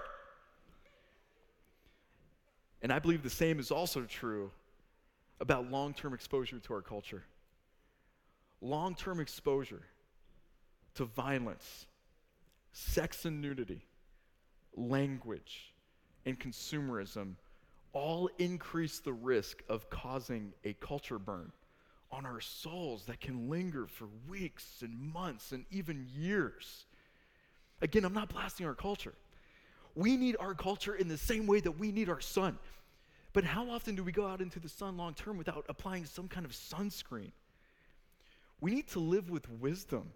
And 2.81 2.91
I 2.91 2.99
believe 2.99 3.23
the 3.23 3.29
same 3.29 3.59
is 3.59 3.71
also 3.71 4.01
true 4.01 4.51
about 5.39 5.69
long 5.71 5.93
term 5.93 6.13
exposure 6.13 6.59
to 6.59 6.73
our 6.73 6.81
culture. 6.81 7.23
Long 8.61 8.95
term 8.95 9.19
exposure 9.19 9.83
to 10.95 11.05
violence, 11.05 11.85
sex 12.71 13.25
and 13.25 13.41
nudity, 13.41 13.85
language, 14.75 15.73
and 16.25 16.39
consumerism 16.39 17.35
all 17.93 18.29
increase 18.39 18.99
the 18.99 19.13
risk 19.13 19.63
of 19.69 19.89
causing 19.89 20.53
a 20.63 20.73
culture 20.73 21.19
burn 21.19 21.51
on 22.11 22.25
our 22.25 22.39
souls 22.39 23.05
that 23.05 23.19
can 23.19 23.49
linger 23.49 23.87
for 23.87 24.07
weeks 24.27 24.81
and 24.81 24.97
months 25.13 25.51
and 25.51 25.65
even 25.71 26.07
years. 26.13 26.85
Again, 27.81 28.05
I'm 28.05 28.13
not 28.13 28.29
blasting 28.29 28.65
our 28.65 28.75
culture. 28.75 29.13
We 29.95 30.17
need 30.17 30.35
our 30.39 30.53
culture 30.53 30.95
in 30.95 31.07
the 31.07 31.17
same 31.17 31.47
way 31.47 31.61
that 31.61 31.71
we 31.71 31.91
need 31.91 32.09
our 32.09 32.21
sun. 32.21 32.57
But 33.35 33.43
how 33.43 33.69
often 33.69 33.95
do 33.95 34.03
we 34.03 34.13
go 34.13 34.25
out 34.25 34.39
into 34.39 34.61
the 34.61 34.69
sun 34.69 34.95
long 34.95 35.13
term 35.13 35.37
without 35.37 35.65
applying 35.67 36.05
some 36.05 36.29
kind 36.29 36.45
of 36.45 36.53
sunscreen? 36.53 37.33
We 38.61 38.71
need 38.71 38.87
to 38.91 39.01
live 39.01 39.29
with 39.29 39.49
wisdom 39.49 40.13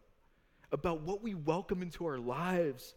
about 0.72 1.02
what 1.02 1.22
we 1.22 1.34
welcome 1.34 1.82
into 1.82 2.06
our 2.06 2.18
lives 2.18 2.96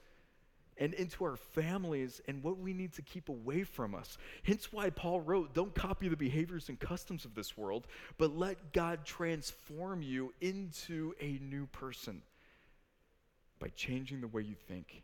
and 0.79 0.95
into 0.95 1.25
our 1.25 1.35
families 1.35 2.21
and 2.29 2.41
what 2.45 2.57
we 2.57 2.73
need 2.73 2.93
to 2.93 3.03
keep 3.03 3.31
away 3.31 3.65
from 3.65 3.97
us. 3.97 4.17
Hence 4.45 4.73
why 4.73 4.91
Paul 4.91 5.21
wrote, 5.21 5.55
Don't 5.55 5.75
copy 5.75 6.07
the 6.07 6.17
behaviors 6.17 6.69
and 6.69 6.79
customs 6.79 7.25
of 7.25 7.35
this 7.35 7.57
world, 7.57 7.89
but 8.17 8.39
let 8.39 8.73
God 8.73 9.05
transform 9.05 10.03
you 10.03 10.33
into 10.41 11.15
a 11.21 11.41
new 11.43 11.67
person 11.67 12.23
by 13.59 13.71
changing 13.75 14.21
the 14.21 14.29
way 14.29 14.43
you 14.43 14.55
think. 14.69 15.03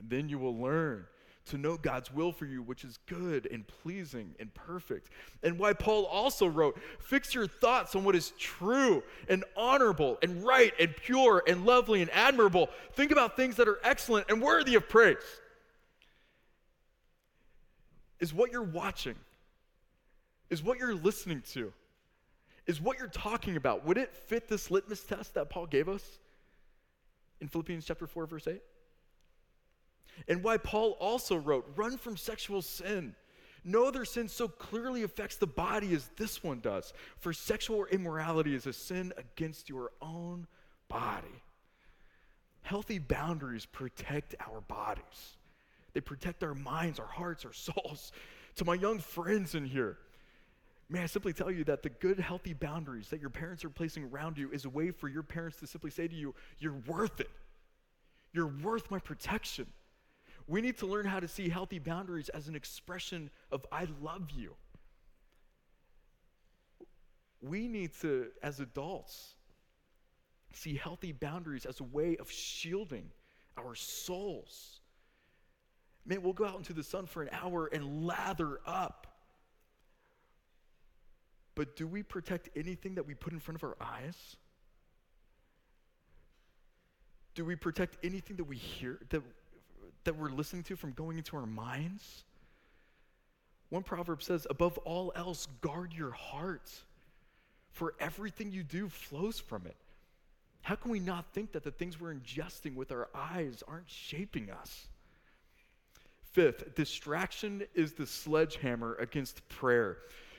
And 0.00 0.10
then 0.10 0.28
you 0.28 0.40
will 0.40 0.58
learn 0.58 1.06
to 1.46 1.58
know 1.58 1.76
God's 1.76 2.12
will 2.12 2.32
for 2.32 2.44
you, 2.44 2.62
which 2.62 2.84
is 2.84 2.98
good 3.06 3.48
and 3.50 3.66
pleasing 3.66 4.34
and 4.38 4.52
perfect. 4.54 5.10
And 5.42 5.58
why 5.58 5.72
Paul 5.72 6.04
also 6.06 6.46
wrote, 6.46 6.78
Fix 6.98 7.34
your 7.34 7.46
thoughts 7.46 7.94
on 7.94 8.04
what 8.04 8.16
is 8.16 8.32
true 8.38 9.02
and 9.28 9.44
honorable 9.56 10.18
and 10.22 10.44
right 10.44 10.72
and 10.78 10.94
pure 10.96 11.42
and 11.46 11.64
lovely 11.64 12.02
and 12.02 12.10
admirable. 12.10 12.68
Think 12.94 13.12
about 13.12 13.36
things 13.36 13.56
that 13.56 13.68
are 13.68 13.78
excellent 13.84 14.28
and 14.28 14.42
worthy 14.42 14.74
of 14.74 14.88
praise. 14.88 15.16
Is 18.18 18.34
what 18.34 18.50
you're 18.50 18.62
watching, 18.62 19.16
is 20.50 20.62
what 20.62 20.78
you're 20.78 20.94
listening 20.94 21.42
to, 21.52 21.72
is 22.66 22.80
what 22.80 22.98
you're 22.98 23.08
talking 23.08 23.56
about, 23.56 23.84
would 23.84 23.98
it 23.98 24.12
fit 24.12 24.48
this 24.48 24.70
litmus 24.70 25.04
test 25.04 25.34
that 25.34 25.50
Paul 25.50 25.66
gave 25.66 25.88
us 25.88 26.02
in 27.40 27.48
Philippians 27.48 27.84
chapter 27.84 28.06
4, 28.06 28.26
verse 28.26 28.48
8? 28.48 28.60
And 30.28 30.42
why 30.42 30.56
Paul 30.56 30.96
also 31.00 31.36
wrote, 31.36 31.66
Run 31.76 31.96
from 31.98 32.16
sexual 32.16 32.62
sin. 32.62 33.14
No 33.64 33.84
other 33.84 34.04
sin 34.04 34.28
so 34.28 34.46
clearly 34.46 35.02
affects 35.02 35.36
the 35.36 35.46
body 35.46 35.92
as 35.94 36.08
this 36.16 36.42
one 36.42 36.60
does, 36.60 36.92
for 37.18 37.32
sexual 37.32 37.84
immorality 37.86 38.54
is 38.54 38.66
a 38.66 38.72
sin 38.72 39.12
against 39.16 39.68
your 39.68 39.90
own 40.00 40.46
body. 40.88 41.42
Healthy 42.62 43.00
boundaries 43.00 43.66
protect 43.66 44.34
our 44.40 44.60
bodies, 44.60 45.36
they 45.94 46.00
protect 46.00 46.44
our 46.44 46.54
minds, 46.54 47.00
our 47.00 47.06
hearts, 47.06 47.44
our 47.44 47.52
souls. 47.52 48.12
To 48.56 48.64
my 48.64 48.74
young 48.74 49.00
friends 49.00 49.54
in 49.54 49.66
here, 49.66 49.98
May 50.88 51.02
I 51.02 51.06
simply 51.06 51.32
tell 51.32 51.50
you 51.50 51.64
that 51.64 51.82
the 51.82 51.88
good, 51.88 52.20
healthy 52.20 52.52
boundaries 52.52 53.08
that 53.08 53.20
your 53.20 53.30
parents 53.30 53.64
are 53.64 53.70
placing 53.70 54.04
around 54.04 54.38
you 54.38 54.50
is 54.52 54.64
a 54.64 54.70
way 54.70 54.92
for 54.92 55.08
your 55.08 55.24
parents 55.24 55.58
to 55.58 55.66
simply 55.66 55.90
say 55.90 56.06
to 56.06 56.14
you, 56.14 56.34
You're 56.58 56.80
worth 56.86 57.20
it. 57.20 57.30
You're 58.32 58.46
worth 58.46 58.90
my 58.90 58.98
protection. 58.98 59.66
We 60.48 60.60
need 60.60 60.78
to 60.78 60.86
learn 60.86 61.06
how 61.06 61.20
to 61.20 61.28
see 61.28 61.48
healthy 61.48 61.78
boundaries 61.78 62.28
as 62.28 62.48
an 62.48 62.54
expression 62.54 63.30
of 63.50 63.66
I 63.72 63.88
love 64.00 64.30
you. 64.30 64.54
We 67.40 67.68
need 67.68 67.92
to, 68.00 68.28
as 68.42 68.60
adults, 68.60 69.34
see 70.52 70.76
healthy 70.76 71.12
boundaries 71.12 71.66
as 71.66 71.80
a 71.80 71.84
way 71.84 72.16
of 72.16 72.30
shielding 72.30 73.10
our 73.58 73.74
souls. 73.74 74.80
Man, 76.04 76.22
we'll 76.22 76.32
go 76.32 76.46
out 76.46 76.56
into 76.56 76.72
the 76.72 76.84
sun 76.84 77.06
for 77.06 77.22
an 77.22 77.28
hour 77.32 77.66
and 77.66 78.06
lather 78.06 78.60
up. 78.64 79.06
But 81.56 81.74
do 81.74 81.86
we 81.86 82.02
protect 82.02 82.50
anything 82.54 82.94
that 82.94 83.06
we 83.06 83.14
put 83.14 83.32
in 83.32 83.40
front 83.40 83.56
of 83.56 83.64
our 83.64 83.76
eyes? 83.80 84.36
Do 87.34 87.44
we 87.44 87.56
protect 87.56 87.96
anything 88.04 88.36
that 88.36 88.44
we 88.44 88.56
hear 88.56 88.98
that 89.10 89.22
that 90.06 90.16
we're 90.16 90.30
listening 90.30 90.62
to 90.64 90.76
from 90.76 90.92
going 90.92 91.18
into 91.18 91.36
our 91.36 91.46
minds? 91.46 92.24
One 93.68 93.82
proverb 93.82 94.22
says, 94.22 94.46
above 94.48 94.78
all 94.78 95.12
else, 95.14 95.46
guard 95.60 95.92
your 95.92 96.12
heart, 96.12 96.70
for 97.72 97.94
everything 98.00 98.50
you 98.50 98.62
do 98.62 98.88
flows 98.88 99.38
from 99.38 99.66
it. 99.66 99.76
How 100.62 100.74
can 100.74 100.90
we 100.90 100.98
not 100.98 101.26
think 101.32 101.52
that 101.52 101.62
the 101.62 101.70
things 101.70 102.00
we're 102.00 102.14
ingesting 102.14 102.74
with 102.74 102.90
our 102.90 103.08
eyes 103.14 103.62
aren't 103.68 103.88
shaping 103.88 104.50
us? 104.50 104.88
Fifth, 106.32 106.74
distraction 106.74 107.62
is 107.74 107.92
the 107.92 108.06
sledgehammer 108.06 108.94
against 108.96 109.48
prayer. 109.48 109.98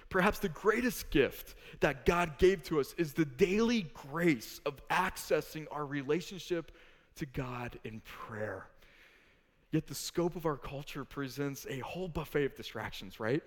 Perhaps 0.09 0.39
the 0.39 0.49
greatest 0.49 1.09
gift 1.11 1.55
that 1.79 2.05
God 2.05 2.37
gave 2.37 2.63
to 2.63 2.79
us 2.79 2.93
is 2.97 3.13
the 3.13 3.25
daily 3.25 3.87
grace 3.93 4.61
of 4.65 4.75
accessing 4.89 5.65
our 5.71 5.85
relationship 5.85 6.71
to 7.15 7.25
God 7.25 7.77
in 7.83 8.01
prayer. 8.05 8.67
Yet 9.71 9.87
the 9.87 9.95
scope 9.95 10.35
of 10.35 10.45
our 10.45 10.57
culture 10.57 11.03
presents 11.03 11.67
a 11.69 11.79
whole 11.79 12.07
buffet 12.07 12.45
of 12.45 12.55
distractions, 12.55 13.19
right? 13.19 13.43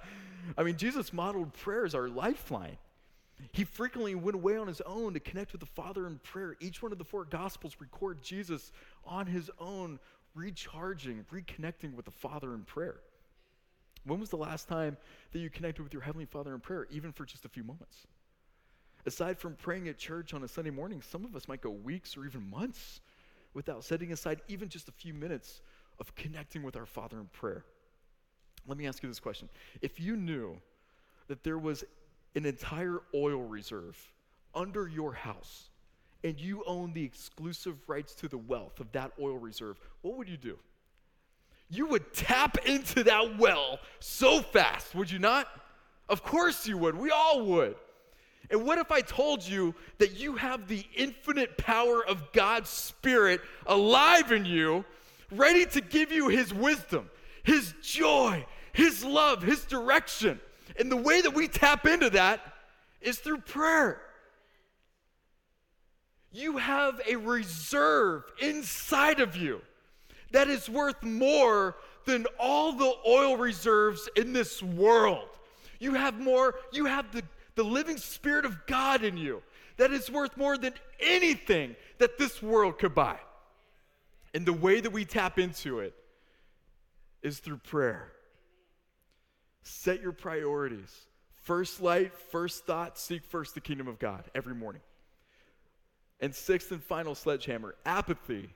I 0.58 0.62
mean, 0.62 0.76
Jesus 0.76 1.12
modeled 1.12 1.52
prayer 1.52 1.84
as 1.84 1.94
our 1.94 2.08
lifeline. 2.08 2.78
He 3.52 3.64
frequently 3.64 4.14
went 4.14 4.34
away 4.34 4.56
on 4.56 4.68
his 4.68 4.80
own 4.82 5.14
to 5.14 5.20
connect 5.20 5.52
with 5.52 5.60
the 5.60 5.66
Father 5.66 6.06
in 6.06 6.18
prayer. 6.18 6.56
Each 6.60 6.82
one 6.82 6.92
of 6.92 6.98
the 6.98 7.04
four 7.04 7.24
Gospels 7.24 7.76
record 7.78 8.22
Jesus 8.22 8.72
on 9.04 9.26
his 9.26 9.50
own, 9.58 9.98
recharging, 10.34 11.24
reconnecting 11.32 11.94
with 11.94 12.04
the 12.04 12.10
Father 12.10 12.54
in 12.54 12.62
prayer. 12.62 13.00
When 14.04 14.20
was 14.20 14.30
the 14.30 14.36
last 14.36 14.66
time 14.68 14.96
that 15.32 15.38
you 15.38 15.50
connected 15.50 15.82
with 15.82 15.92
your 15.92 16.02
Heavenly 16.02 16.26
Father 16.26 16.54
in 16.54 16.60
prayer, 16.60 16.86
even 16.90 17.12
for 17.12 17.24
just 17.24 17.44
a 17.44 17.48
few 17.48 17.64
moments? 17.64 18.06
Aside 19.06 19.38
from 19.38 19.54
praying 19.54 19.88
at 19.88 19.98
church 19.98 20.34
on 20.34 20.42
a 20.42 20.48
Sunday 20.48 20.70
morning, 20.70 21.02
some 21.02 21.24
of 21.24 21.34
us 21.34 21.48
might 21.48 21.62
go 21.62 21.70
weeks 21.70 22.16
or 22.16 22.26
even 22.26 22.48
months 22.48 23.00
without 23.54 23.84
setting 23.84 24.12
aside 24.12 24.40
even 24.48 24.68
just 24.68 24.88
a 24.88 24.92
few 24.92 25.14
minutes 25.14 25.60
of 25.98 26.14
connecting 26.14 26.62
with 26.62 26.76
our 26.76 26.86
Father 26.86 27.18
in 27.18 27.26
prayer. 27.26 27.64
Let 28.66 28.78
me 28.78 28.86
ask 28.86 29.02
you 29.02 29.08
this 29.08 29.20
question. 29.20 29.48
If 29.82 30.00
you 30.00 30.16
knew 30.16 30.56
that 31.28 31.42
there 31.42 31.58
was 31.58 31.84
an 32.34 32.46
entire 32.46 33.00
oil 33.14 33.42
reserve 33.42 33.98
under 34.54 34.88
your 34.88 35.12
house 35.12 35.70
and 36.22 36.38
you 36.38 36.62
own 36.66 36.92
the 36.92 37.02
exclusive 37.02 37.76
rights 37.88 38.14
to 38.16 38.28
the 38.28 38.38
wealth 38.38 38.80
of 38.80 38.92
that 38.92 39.12
oil 39.20 39.38
reserve, 39.38 39.78
what 40.02 40.16
would 40.16 40.28
you 40.28 40.36
do? 40.36 40.58
You 41.68 41.86
would 41.86 42.12
tap 42.12 42.58
into 42.66 43.04
that 43.04 43.38
well 43.38 43.78
so 44.00 44.40
fast, 44.40 44.94
would 44.94 45.10
you 45.10 45.18
not? 45.18 45.46
Of 46.08 46.22
course 46.24 46.66
you 46.66 46.76
would. 46.78 46.96
We 46.96 47.10
all 47.10 47.44
would. 47.46 47.76
And 48.50 48.64
what 48.64 48.78
if 48.78 48.90
I 48.90 49.00
told 49.00 49.46
you 49.46 49.74
that 49.98 50.18
you 50.18 50.36
have 50.36 50.66
the 50.66 50.84
infinite 50.96 51.56
power 51.56 52.04
of 52.04 52.32
God's 52.32 52.70
Spirit 52.70 53.40
alive 53.66 54.32
in 54.32 54.44
you, 54.44 54.84
ready 55.30 55.66
to 55.66 55.80
give 55.80 56.10
you 56.10 56.28
His 56.28 56.52
wisdom, 56.52 57.10
His 57.42 57.74
joy, 57.82 58.44
His 58.72 59.04
love, 59.04 59.42
His 59.42 59.64
direction? 59.64 60.40
And 60.78 60.90
the 60.90 60.96
way 60.96 61.20
that 61.20 61.34
we 61.34 61.46
tap 61.46 61.86
into 61.86 62.10
that 62.10 62.40
is 63.00 63.18
through 63.18 63.38
prayer. 63.38 64.00
You 66.32 66.58
have 66.58 67.00
a 67.08 67.16
reserve 67.16 68.24
inside 68.40 69.20
of 69.20 69.36
you 69.36 69.60
that 70.32 70.48
is 70.48 70.68
worth 70.68 71.02
more 71.02 71.76
than 72.04 72.26
all 72.38 72.72
the 72.72 72.92
oil 73.06 73.36
reserves 73.36 74.08
in 74.16 74.32
this 74.32 74.62
world. 74.62 75.28
You 75.78 75.94
have 75.94 76.20
more, 76.20 76.56
you 76.72 76.84
have 76.84 77.10
the, 77.12 77.22
the 77.60 77.68
living 77.68 77.98
Spirit 77.98 78.46
of 78.46 78.66
God 78.66 79.04
in 79.04 79.18
you 79.18 79.42
that 79.76 79.90
is 79.90 80.10
worth 80.10 80.34
more 80.38 80.56
than 80.56 80.72
anything 80.98 81.76
that 81.98 82.16
this 82.16 82.42
world 82.42 82.78
could 82.78 82.94
buy. 82.94 83.18
And 84.32 84.46
the 84.46 84.52
way 84.54 84.80
that 84.80 84.92
we 84.92 85.04
tap 85.04 85.38
into 85.38 85.80
it 85.80 85.94
is 87.22 87.38
through 87.38 87.58
prayer. 87.58 88.12
Set 89.62 90.00
your 90.00 90.12
priorities. 90.12 90.90
First 91.42 91.82
light, 91.82 92.14
first 92.30 92.64
thought, 92.64 92.96
seek 92.98 93.26
first 93.26 93.54
the 93.54 93.60
kingdom 93.60 93.88
of 93.88 93.98
God 93.98 94.24
every 94.34 94.54
morning. 94.54 94.80
And 96.18 96.34
sixth 96.34 96.72
and 96.72 96.82
final 96.82 97.14
sledgehammer 97.14 97.74
apathy, 97.84 98.48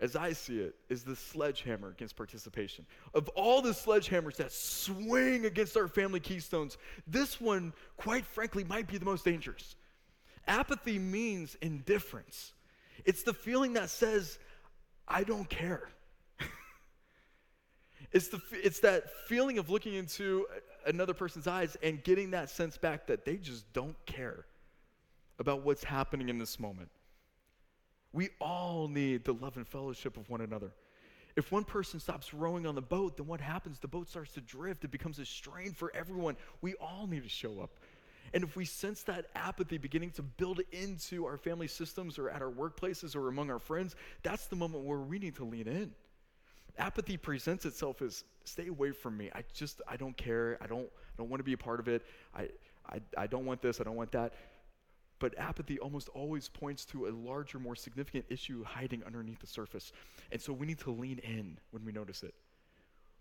as 0.00 0.14
I 0.14 0.32
see 0.32 0.60
it, 0.60 0.74
is 0.88 1.04
the 1.04 1.16
sledgehammer 1.16 1.88
against 1.88 2.16
participation. 2.16 2.84
Of 3.14 3.28
all 3.30 3.62
the 3.62 3.70
sledgehammers 3.70 4.36
that 4.36 4.52
swing 4.52 5.46
against 5.46 5.76
our 5.76 5.88
family 5.88 6.20
keystones, 6.20 6.76
this 7.06 7.40
one, 7.40 7.72
quite 7.96 8.26
frankly, 8.26 8.62
might 8.64 8.88
be 8.88 8.98
the 8.98 9.06
most 9.06 9.24
dangerous. 9.24 9.74
Apathy 10.46 10.98
means 10.98 11.56
indifference, 11.62 12.52
it's 13.04 13.22
the 13.22 13.32
feeling 13.32 13.72
that 13.74 13.90
says, 13.90 14.38
I 15.08 15.22
don't 15.24 15.48
care. 15.48 15.88
It's, 18.12 18.28
the, 18.28 18.40
it's 18.52 18.80
that 18.80 19.10
feeling 19.26 19.58
of 19.58 19.68
looking 19.68 19.92
into 19.92 20.46
another 20.86 21.12
person's 21.12 21.46
eyes 21.46 21.76
and 21.82 22.02
getting 22.02 22.30
that 22.30 22.48
sense 22.48 22.78
back 22.78 23.08
that 23.08 23.24
they 23.24 23.36
just 23.36 23.70
don't 23.72 23.96
care 24.06 24.46
about 25.38 25.64
what's 25.64 25.84
happening 25.84 26.28
in 26.28 26.38
this 26.38 26.58
moment. 26.58 26.88
We 28.16 28.30
all 28.40 28.88
need 28.88 29.24
the 29.24 29.34
love 29.34 29.58
and 29.58 29.68
fellowship 29.68 30.16
of 30.16 30.30
one 30.30 30.40
another. 30.40 30.72
If 31.36 31.52
one 31.52 31.64
person 31.64 32.00
stops 32.00 32.32
rowing 32.32 32.66
on 32.66 32.74
the 32.74 32.80
boat, 32.80 33.18
then 33.18 33.26
what 33.26 33.42
happens? 33.42 33.78
The 33.78 33.88
boat 33.88 34.08
starts 34.08 34.32
to 34.32 34.40
drift. 34.40 34.84
It 34.84 34.90
becomes 34.90 35.18
a 35.18 35.26
strain 35.26 35.72
for 35.72 35.92
everyone. 35.94 36.36
We 36.62 36.72
all 36.76 37.06
need 37.06 37.24
to 37.24 37.28
show 37.28 37.60
up. 37.60 37.78
And 38.32 38.42
if 38.42 38.56
we 38.56 38.64
sense 38.64 39.02
that 39.02 39.26
apathy 39.34 39.76
beginning 39.76 40.12
to 40.12 40.22
build 40.22 40.62
into 40.72 41.26
our 41.26 41.36
family 41.36 41.68
systems 41.68 42.18
or 42.18 42.30
at 42.30 42.40
our 42.40 42.50
workplaces 42.50 43.14
or 43.14 43.28
among 43.28 43.50
our 43.50 43.58
friends, 43.58 43.94
that's 44.22 44.46
the 44.46 44.56
moment 44.56 44.84
where 44.84 44.98
we 44.98 45.18
need 45.18 45.36
to 45.36 45.44
lean 45.44 45.68
in 45.68 45.92
apathy 46.78 47.16
presents 47.16 47.64
itself 47.64 48.02
as 48.02 48.24
stay 48.44 48.68
away 48.68 48.90
from 48.90 49.16
me. 49.16 49.30
I 49.34 49.42
just 49.52 49.80
I 49.88 49.96
don't 49.96 50.16
care. 50.16 50.58
I 50.60 50.66
don't 50.66 50.86
I 50.86 51.16
don't 51.16 51.28
want 51.28 51.40
to 51.40 51.44
be 51.44 51.52
a 51.52 51.58
part 51.58 51.80
of 51.80 51.88
it. 51.88 52.04
I, 52.34 52.48
I 52.88 53.00
I 53.16 53.26
don't 53.26 53.44
want 53.44 53.62
this. 53.62 53.80
I 53.80 53.84
don't 53.84 53.96
want 53.96 54.12
that. 54.12 54.34
But 55.18 55.38
apathy 55.38 55.78
almost 55.78 56.08
always 56.10 56.48
points 56.48 56.84
to 56.86 57.06
a 57.06 57.10
larger, 57.10 57.58
more 57.58 57.74
significant 57.74 58.26
issue 58.28 58.64
hiding 58.64 59.02
underneath 59.04 59.40
the 59.40 59.46
surface. 59.46 59.92
And 60.30 60.40
so 60.40 60.52
we 60.52 60.66
need 60.66 60.78
to 60.80 60.90
lean 60.90 61.18
in 61.18 61.58
when 61.70 61.84
we 61.84 61.92
notice 61.92 62.22
it. 62.22 62.34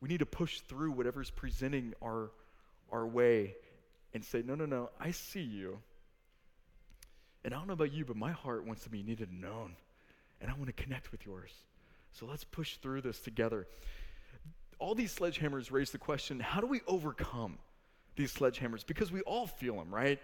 We 0.01 0.09
need 0.09 0.19
to 0.19 0.25
push 0.25 0.59
through 0.61 0.91
whatever's 0.91 1.31
presenting 1.31 1.93
our 2.03 2.31
our 2.91 3.05
way 3.07 3.55
and 4.13 4.23
say, 4.23 4.43
no, 4.45 4.55
no, 4.55 4.65
no, 4.65 4.89
I 4.99 5.11
see 5.11 5.41
you. 5.41 5.79
And 7.43 7.53
I 7.53 7.57
don't 7.57 7.67
know 7.67 7.73
about 7.73 7.93
you, 7.93 8.05
but 8.05 8.15
my 8.15 8.31
heart 8.31 8.65
wants 8.65 8.83
to 8.83 8.89
be 8.89 9.03
needed 9.03 9.29
and 9.29 9.41
known. 9.41 9.75
And 10.41 10.49
I 10.49 10.53
want 10.53 10.67
to 10.67 10.83
connect 10.83 11.11
with 11.11 11.25
yours. 11.25 11.51
So 12.11 12.25
let's 12.25 12.43
push 12.43 12.77
through 12.77 13.01
this 13.01 13.19
together. 13.19 13.67
All 14.79 14.95
these 14.95 15.13
sledgehammers 15.13 15.71
raise 15.71 15.91
the 15.91 15.97
question 15.97 16.39
how 16.39 16.61
do 16.61 16.67
we 16.67 16.81
overcome 16.87 17.57
these 18.15 18.33
sledgehammers? 18.33 18.85
Because 18.85 19.11
we 19.11 19.21
all 19.21 19.47
feel 19.47 19.75
them, 19.75 19.93
right? 19.93 20.19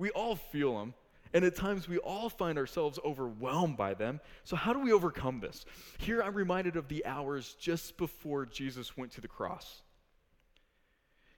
We 0.00 0.10
all 0.10 0.34
feel 0.34 0.78
them. 0.78 0.94
And 1.32 1.44
at 1.44 1.54
times 1.54 1.86
we 1.86 1.98
all 1.98 2.28
find 2.28 2.58
ourselves 2.58 2.98
overwhelmed 3.04 3.76
by 3.76 3.94
them. 3.94 4.18
So, 4.42 4.56
how 4.56 4.72
do 4.72 4.80
we 4.80 4.92
overcome 4.92 5.38
this? 5.38 5.64
Here 5.98 6.22
I'm 6.22 6.34
reminded 6.34 6.76
of 6.76 6.88
the 6.88 7.06
hours 7.06 7.54
just 7.60 7.96
before 7.96 8.46
Jesus 8.46 8.96
went 8.96 9.12
to 9.12 9.20
the 9.20 9.28
cross. 9.28 9.82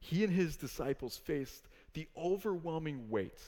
He 0.00 0.24
and 0.24 0.32
his 0.32 0.56
disciples 0.56 1.18
faced 1.18 1.68
the 1.92 2.08
overwhelming 2.16 3.10
weight 3.10 3.38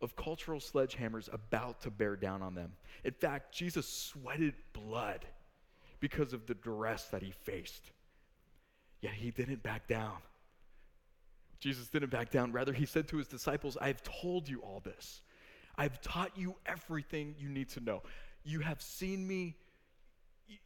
of 0.00 0.16
cultural 0.16 0.60
sledgehammers 0.60 1.30
about 1.32 1.82
to 1.82 1.90
bear 1.90 2.16
down 2.16 2.40
on 2.40 2.54
them. 2.54 2.72
In 3.04 3.12
fact, 3.12 3.52
Jesus 3.52 3.86
sweated 3.86 4.54
blood 4.72 5.26
because 5.98 6.32
of 6.32 6.46
the 6.46 6.54
duress 6.54 7.04
that 7.08 7.22
he 7.22 7.32
faced. 7.32 7.90
Yet 9.02 9.12
he 9.12 9.30
didn't 9.30 9.62
back 9.62 9.88
down. 9.88 10.16
Jesus 11.60 11.88
didn't 11.88 12.10
back 12.10 12.30
down. 12.30 12.52
Rather, 12.52 12.72
he 12.72 12.86
said 12.86 13.06
to 13.08 13.18
his 13.18 13.28
disciples, 13.28 13.76
I 13.80 13.88
have 13.88 14.02
told 14.02 14.48
you 14.48 14.60
all 14.60 14.80
this. 14.82 15.20
I've 15.76 16.00
taught 16.00 16.36
you 16.36 16.56
everything 16.66 17.34
you 17.38 17.48
need 17.48 17.68
to 17.70 17.80
know. 17.80 18.02
You 18.44 18.60
have 18.60 18.80
seen 18.82 19.26
me. 19.26 19.56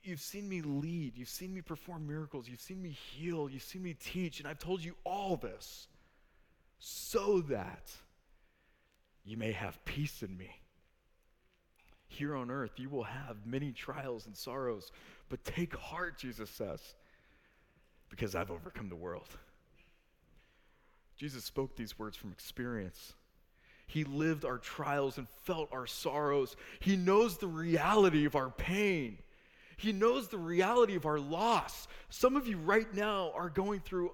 You've 0.02 0.20
seen 0.20 0.48
me 0.48 0.62
lead. 0.62 1.16
You've 1.16 1.28
seen 1.28 1.52
me 1.52 1.60
perform 1.60 2.06
miracles. 2.06 2.48
You've 2.48 2.60
seen 2.60 2.80
me 2.80 2.90
heal. 2.90 3.50
You've 3.50 3.62
seen 3.62 3.82
me 3.82 3.94
teach. 3.94 4.38
And 4.38 4.48
I've 4.48 4.58
told 4.58 4.82
you 4.82 4.94
all 5.04 5.36
this 5.36 5.88
so 6.78 7.40
that 7.42 7.90
you 9.24 9.36
may 9.36 9.52
have 9.52 9.84
peace 9.84 10.22
in 10.22 10.36
me. 10.36 10.50
Here 12.06 12.36
on 12.36 12.50
earth, 12.50 12.72
you 12.76 12.88
will 12.88 13.04
have 13.04 13.44
many 13.44 13.72
trials 13.72 14.26
and 14.26 14.36
sorrows, 14.36 14.92
but 15.28 15.42
take 15.44 15.74
heart, 15.74 16.18
Jesus 16.18 16.48
says, 16.50 16.80
because 18.08 18.36
I've 18.36 18.52
overcome 18.52 18.88
the 18.88 18.96
world. 18.96 19.26
Jesus 21.16 21.44
spoke 21.44 21.76
these 21.76 21.98
words 21.98 22.16
from 22.16 22.32
experience. 22.32 23.14
He 23.86 24.04
lived 24.04 24.44
our 24.44 24.58
trials 24.58 25.18
and 25.18 25.28
felt 25.44 25.68
our 25.72 25.86
sorrows. 25.86 26.56
He 26.80 26.96
knows 26.96 27.38
the 27.38 27.46
reality 27.46 28.24
of 28.24 28.34
our 28.34 28.50
pain. 28.50 29.18
He 29.76 29.92
knows 29.92 30.28
the 30.28 30.38
reality 30.38 30.96
of 30.96 31.06
our 31.06 31.20
loss. 31.20 31.88
Some 32.08 32.36
of 32.36 32.46
you 32.46 32.56
right 32.58 32.92
now 32.94 33.32
are 33.34 33.50
going 33.50 33.80
through 33.80 34.12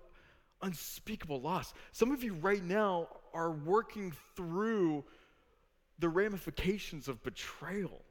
unspeakable 0.63 1.41
loss. 1.41 1.73
Some 1.93 2.11
of 2.11 2.23
you 2.23 2.35
right 2.35 2.63
now 2.63 3.09
are 3.33 3.51
working 3.51 4.13
through 4.37 5.05
the 5.99 6.09
ramifications 6.09 7.09
of 7.09 7.23
betrayal. 7.23 8.03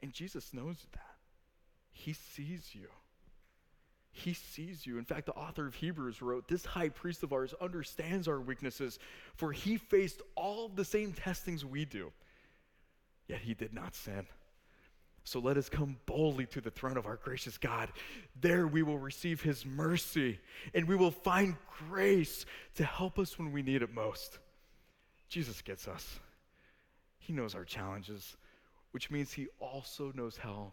And 0.00 0.12
Jesus 0.12 0.52
knows 0.52 0.86
that. 0.92 1.00
He 1.90 2.12
sees 2.14 2.70
you. 2.72 2.88
He 4.12 4.34
sees 4.34 4.86
you. 4.86 4.98
In 4.98 5.04
fact, 5.04 5.26
the 5.26 5.32
author 5.32 5.66
of 5.66 5.74
Hebrews 5.74 6.20
wrote, 6.20 6.46
This 6.46 6.66
high 6.66 6.90
priest 6.90 7.22
of 7.22 7.32
ours 7.32 7.54
understands 7.60 8.28
our 8.28 8.40
weaknesses, 8.40 8.98
for 9.34 9.52
he 9.52 9.78
faced 9.78 10.20
all 10.36 10.68
the 10.68 10.84
same 10.84 11.12
testings 11.14 11.64
we 11.64 11.86
do, 11.86 12.12
yet 13.26 13.40
he 13.40 13.54
did 13.54 13.72
not 13.72 13.94
sin. 13.94 14.26
So 15.24 15.38
let 15.38 15.56
us 15.56 15.68
come 15.68 15.96
boldly 16.06 16.46
to 16.46 16.60
the 16.60 16.70
throne 16.70 16.96
of 16.96 17.06
our 17.06 17.16
gracious 17.16 17.56
God. 17.56 17.90
There 18.40 18.66
we 18.66 18.82
will 18.82 18.98
receive 18.98 19.40
his 19.40 19.64
mercy 19.64 20.40
and 20.74 20.88
we 20.88 20.96
will 20.96 21.12
find 21.12 21.54
grace 21.88 22.44
to 22.74 22.84
help 22.84 23.18
us 23.18 23.38
when 23.38 23.52
we 23.52 23.62
need 23.62 23.82
it 23.82 23.94
most. 23.94 24.38
Jesus 25.28 25.62
gets 25.62 25.86
us. 25.86 26.18
He 27.18 27.32
knows 27.32 27.54
our 27.54 27.64
challenges, 27.64 28.36
which 28.90 29.12
means 29.12 29.32
he 29.32 29.46
also 29.60 30.12
knows 30.14 30.36
how 30.36 30.72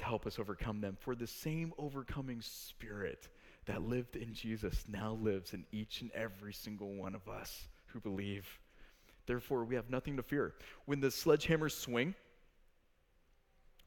to 0.00 0.06
help 0.06 0.26
us 0.26 0.38
overcome 0.38 0.80
them. 0.80 0.96
For 0.98 1.14
the 1.14 1.26
same 1.26 1.72
overcoming 1.78 2.40
spirit 2.40 3.28
that 3.66 3.82
lived 3.82 4.16
in 4.16 4.34
Jesus 4.34 4.84
now 4.88 5.18
lives 5.20 5.52
in 5.52 5.64
each 5.70 6.00
and 6.00 6.10
every 6.12 6.52
single 6.52 6.94
one 6.94 7.14
of 7.14 7.28
us 7.28 7.68
who 7.86 8.00
believe. 8.00 8.58
Therefore, 9.26 9.64
we 9.64 9.74
have 9.76 9.90
nothing 9.90 10.16
to 10.16 10.22
fear. 10.22 10.54
When 10.86 11.00
the 11.00 11.08
sledgehammers 11.08 11.72
swing, 11.72 12.14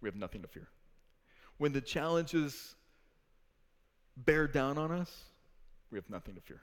we 0.02 0.08
have 0.08 0.16
nothing 0.16 0.44
to 0.44 0.48
fear. 0.48 0.68
When 1.58 1.74
the 1.74 1.82
challenges 1.82 2.76
bear 4.16 4.48
down 4.48 4.78
on 4.78 4.92
us, 4.92 5.24
we 5.92 5.98
have 5.98 6.10
nothing 6.10 6.36
to 6.36 6.42
fear. 6.42 6.62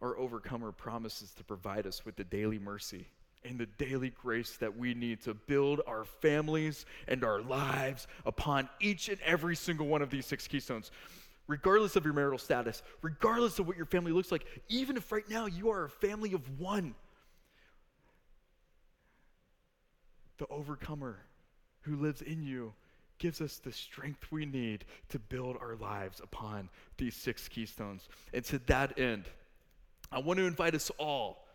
Our 0.00 0.16
overcomer 0.18 0.72
promises 0.72 1.32
to 1.32 1.44
provide 1.44 1.86
us 1.86 2.04
with 2.04 2.16
the 2.16 2.24
daily 2.24 2.58
mercy 2.58 3.06
and 3.46 3.58
the 3.58 3.66
daily 3.78 4.10
grace 4.10 4.56
that 4.56 4.76
we 4.76 4.94
need 4.94 5.22
to 5.22 5.34
build 5.34 5.80
our 5.86 6.04
families 6.04 6.86
and 7.08 7.24
our 7.24 7.40
lives 7.40 8.06
upon 8.24 8.68
each 8.80 9.08
and 9.08 9.18
every 9.22 9.56
single 9.56 9.86
one 9.86 10.02
of 10.02 10.10
these 10.10 10.26
six 10.26 10.46
keystones. 10.46 10.90
Regardless 11.46 11.94
of 11.94 12.04
your 12.04 12.14
marital 12.14 12.38
status, 12.38 12.82
regardless 13.02 13.58
of 13.58 13.68
what 13.68 13.76
your 13.76 13.86
family 13.86 14.10
looks 14.10 14.32
like, 14.32 14.44
even 14.68 14.96
if 14.96 15.12
right 15.12 15.28
now 15.30 15.46
you 15.46 15.70
are 15.70 15.84
a 15.84 15.90
family 15.90 16.32
of 16.32 16.60
one, 16.60 16.94
the 20.38 20.46
overcomer 20.48 21.18
who 21.82 21.96
lives 21.96 22.20
in 22.20 22.42
you 22.42 22.72
gives 23.18 23.40
us 23.40 23.58
the 23.58 23.72
strength 23.72 24.26
we 24.30 24.44
need 24.44 24.84
to 25.08 25.18
build 25.18 25.56
our 25.60 25.76
lives 25.76 26.20
upon 26.20 26.68
these 26.98 27.14
six 27.14 27.48
keystones. 27.48 28.08
And 28.34 28.44
to 28.46 28.58
that 28.66 28.98
end, 28.98 29.24
I 30.12 30.18
want 30.18 30.38
to 30.38 30.46
invite 30.46 30.74
us 30.74 30.90
all 30.98 31.46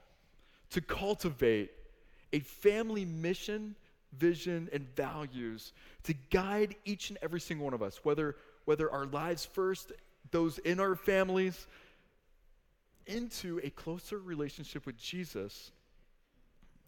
to 0.71 0.81
cultivate 0.81 1.71
a 2.33 2.39
family 2.39 3.05
mission, 3.05 3.75
vision, 4.17 4.69
and 4.73 4.87
values 4.95 5.73
to 6.03 6.13
guide 6.29 6.75
each 6.85 7.09
and 7.09 7.19
every 7.21 7.39
single 7.39 7.65
one 7.65 7.73
of 7.73 7.81
us, 7.81 7.99
whether, 8.03 8.35
whether 8.65 8.91
our 8.91 9.05
lives 9.05 9.45
first, 9.45 9.91
those 10.31 10.57
in 10.59 10.79
our 10.79 10.95
families, 10.95 11.67
into 13.07 13.59
a 13.63 13.69
closer 13.69 14.19
relationship 14.19 14.85
with 14.85 14.97
Jesus 14.97 15.71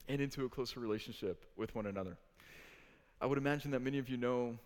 and 0.08 0.21
into 0.21 0.45
a 0.45 0.49
closer 0.49 0.79
relationship 0.79 1.45
with 1.58 1.73
one 1.75 1.86
another. 1.86 2.17
I 3.21 3.25
would 3.25 3.38
imagine 3.38 3.71
that 3.71 3.82
many 3.82 3.99
of 3.99 4.10
you 4.10 4.17
know 4.17 4.58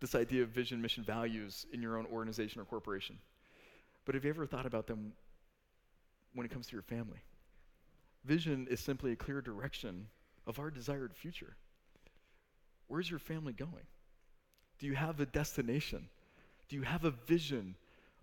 this 0.00 0.14
idea 0.14 0.42
of 0.42 0.48
vision, 0.48 0.80
mission, 0.80 1.04
values 1.04 1.66
in 1.72 1.82
your 1.82 1.96
own 1.96 2.06
organization 2.12 2.60
or 2.60 2.64
corporation. 2.64 3.18
But 4.04 4.14
have 4.14 4.24
you 4.24 4.30
ever 4.30 4.46
thought 4.46 4.66
about 4.66 4.86
them 4.86 5.12
when 6.34 6.46
it 6.46 6.50
comes 6.50 6.66
to 6.66 6.72
your 6.72 6.82
family? 6.82 7.18
Vision 8.24 8.66
is 8.70 8.80
simply 8.80 9.12
a 9.12 9.16
clear 9.16 9.40
direction 9.40 10.06
of 10.46 10.58
our 10.58 10.70
desired 10.70 11.14
future. 11.14 11.56
Where's 12.88 13.10
your 13.10 13.18
family 13.18 13.52
going? 13.52 13.86
Do 14.78 14.86
you 14.86 14.94
have 14.94 15.20
a 15.20 15.26
destination? 15.26 16.08
Do 16.68 16.76
you 16.76 16.82
have 16.82 17.04
a 17.04 17.10
vision 17.10 17.74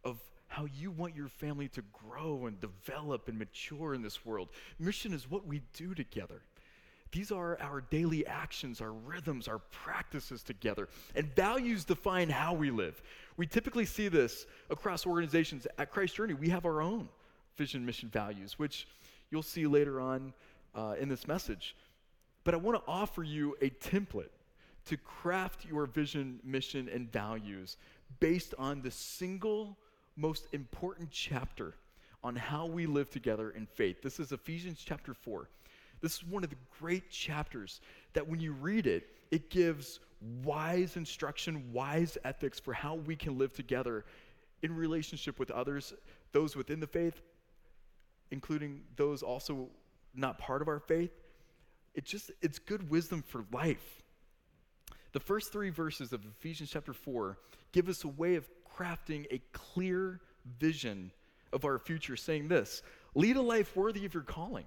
of 0.03 0.19
how 0.47 0.65
you 0.65 0.91
want 0.91 1.15
your 1.15 1.27
family 1.27 1.67
to 1.69 1.83
grow 1.91 2.45
and 2.45 2.59
develop 2.59 3.27
and 3.27 3.37
mature 3.37 3.93
in 3.93 4.01
this 4.01 4.25
world? 4.25 4.49
Mission 4.79 5.13
is 5.13 5.29
what 5.29 5.45
we 5.47 5.61
do 5.73 5.93
together. 5.93 6.41
These 7.11 7.31
are 7.31 7.59
our 7.61 7.81
daily 7.81 8.25
actions, 8.25 8.81
our 8.81 8.91
rhythms, 8.91 9.47
our 9.47 9.59
practices 9.59 10.41
together. 10.41 10.89
And 11.15 11.33
values 11.35 11.85
define 11.85 12.29
how 12.29 12.53
we 12.53 12.71
live. 12.71 13.01
We 13.37 13.45
typically 13.45 13.85
see 13.85 14.07
this 14.07 14.47
across 14.71 15.05
organizations. 15.05 15.67
At 15.77 15.91
Christ 15.91 16.15
Journey, 16.15 16.33
we 16.33 16.49
have 16.49 16.65
our 16.65 16.81
own 16.81 17.07
vision, 17.55 17.85
mission, 17.85 18.09
values, 18.09 18.57
which 18.57 18.87
you'll 19.29 19.43
see 19.43 19.67
later 19.67 20.01
on 20.01 20.33
uh, 20.73 20.95
in 20.99 21.07
this 21.07 21.27
message. 21.27 21.75
But 22.43 22.53
I 22.53 22.57
want 22.57 22.77
to 22.83 22.91
offer 22.91 23.23
you 23.23 23.55
a 23.61 23.69
template 23.69 24.29
to 24.85 24.97
craft 24.97 25.65
your 25.65 25.85
vision, 25.85 26.39
mission, 26.43 26.89
and 26.89 27.11
values 27.11 27.77
based 28.19 28.53
on 28.57 28.81
the 28.81 28.91
single 28.91 29.77
most 30.15 30.47
important 30.51 31.09
chapter 31.09 31.75
on 32.23 32.35
how 32.35 32.65
we 32.65 32.85
live 32.85 33.09
together 33.09 33.51
in 33.51 33.65
faith. 33.65 34.01
This 34.01 34.19
is 34.19 34.31
Ephesians 34.31 34.81
chapter 34.85 35.13
4. 35.13 35.49
This 36.01 36.17
is 36.17 36.23
one 36.25 36.43
of 36.43 36.49
the 36.49 36.57
great 36.79 37.09
chapters 37.09 37.79
that 38.13 38.27
when 38.27 38.39
you 38.39 38.51
read 38.53 38.87
it, 38.87 39.07
it 39.31 39.49
gives 39.49 39.99
wise 40.43 40.97
instruction, 40.97 41.71
wise 41.71 42.17
ethics 42.23 42.59
for 42.59 42.73
how 42.73 42.95
we 42.95 43.15
can 43.15 43.37
live 43.37 43.53
together 43.53 44.05
in 44.61 44.75
relationship 44.75 45.39
with 45.39 45.51
others, 45.51 45.93
those 46.31 46.55
within 46.55 46.79
the 46.79 46.87
faith, 46.87 47.21
including 48.31 48.81
those 48.95 49.23
also 49.23 49.67
not 50.13 50.37
part 50.37 50.61
of 50.61 50.67
our 50.67 50.79
faith. 50.79 51.11
It 51.93 52.05
just 52.05 52.31
it's 52.41 52.59
good 52.59 52.89
wisdom 52.89 53.21
for 53.21 53.45
life. 53.51 54.01
The 55.11 55.19
first 55.19 55.51
3 55.51 55.69
verses 55.69 56.11
of 56.11 56.25
Ephesians 56.25 56.71
chapter 56.71 56.93
4 56.93 57.37
give 57.71 57.87
us 57.87 58.03
a 58.03 58.07
way 58.07 58.35
of 58.35 58.49
crafting 58.77 59.25
a 59.31 59.41
clear 59.51 60.19
vision 60.59 61.11
of 61.51 61.65
our 61.65 61.77
future 61.77 62.15
saying 62.15 62.47
this, 62.47 62.81
lead 63.13 63.37
a 63.37 63.41
life 63.41 63.75
worthy 63.75 64.05
of 64.05 64.13
your 64.13 64.23
calling 64.23 64.65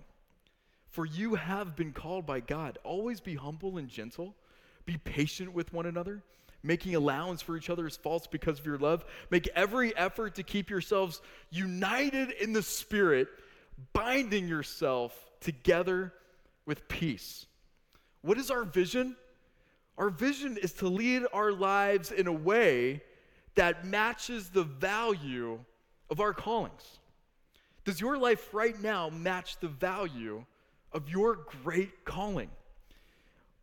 for 0.96 1.04
you 1.04 1.34
have 1.34 1.76
been 1.76 1.92
called 1.92 2.24
by 2.24 2.40
God. 2.40 2.78
Always 2.82 3.20
be 3.20 3.34
humble 3.34 3.76
and 3.76 3.86
gentle. 3.86 4.34
Be 4.86 4.96
patient 4.96 5.52
with 5.52 5.70
one 5.70 5.84
another, 5.84 6.22
making 6.62 6.94
allowance 6.94 7.42
for 7.42 7.54
each 7.54 7.68
other's 7.68 7.98
faults 7.98 8.26
because 8.26 8.58
of 8.58 8.64
your 8.64 8.78
love. 8.78 9.04
Make 9.28 9.46
every 9.54 9.94
effort 9.94 10.36
to 10.36 10.42
keep 10.42 10.70
yourselves 10.70 11.20
united 11.50 12.30
in 12.30 12.54
the 12.54 12.62
Spirit, 12.62 13.28
binding 13.92 14.48
yourself 14.48 15.12
together 15.40 16.14
with 16.66 16.86
peace. 16.88 17.46
What 18.22 18.38
is 18.38 18.50
our 18.50 18.64
vision? 18.64 19.16
Our 19.96 20.10
vision 20.10 20.58
is 20.58 20.72
to 20.74 20.88
lead 20.88 21.22
our 21.32 21.52
lives 21.52 22.12
in 22.12 22.26
a 22.26 22.32
way 22.32 23.02
that 23.54 23.86
matches 23.86 24.50
the 24.50 24.64
value 24.64 25.58
of 26.10 26.20
our 26.20 26.34
callings. 26.34 26.98
Does 27.84 28.00
your 28.00 28.18
life 28.18 28.52
right 28.52 28.78
now 28.82 29.08
match 29.08 29.58
the 29.60 29.68
value 29.68 30.44
of 30.96 31.10
your 31.10 31.38
great 31.62 32.04
calling. 32.06 32.50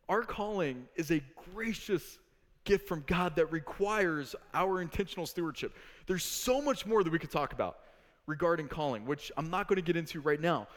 Our 0.07 0.21
calling 0.21 0.87
is 0.95 1.11
a 1.11 1.21
gracious 1.53 2.19
gift 2.63 2.87
from 2.87 3.03
God 3.07 3.35
that 3.37 3.51
requires 3.51 4.35
our 4.53 4.81
intentional 4.81 5.25
stewardship. 5.25 5.75
There's 6.05 6.23
so 6.23 6.61
much 6.61 6.85
more 6.85 7.03
that 7.03 7.11
we 7.11 7.19
could 7.19 7.31
talk 7.31 7.51
about 7.51 7.79
regarding 8.27 8.67
calling, 8.67 9.05
which 9.05 9.31
I'm 9.35 9.49
not 9.49 9.67
going 9.67 9.77
to 9.77 9.81
get 9.81 9.97
into 9.97 10.21
right 10.21 10.39
now. 10.39 10.67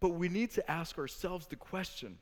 But 0.00 0.10
we 0.10 0.28
need 0.28 0.50
to 0.52 0.70
ask 0.70 0.98
ourselves 0.98 1.46
the 1.46 1.56
question 1.56 2.18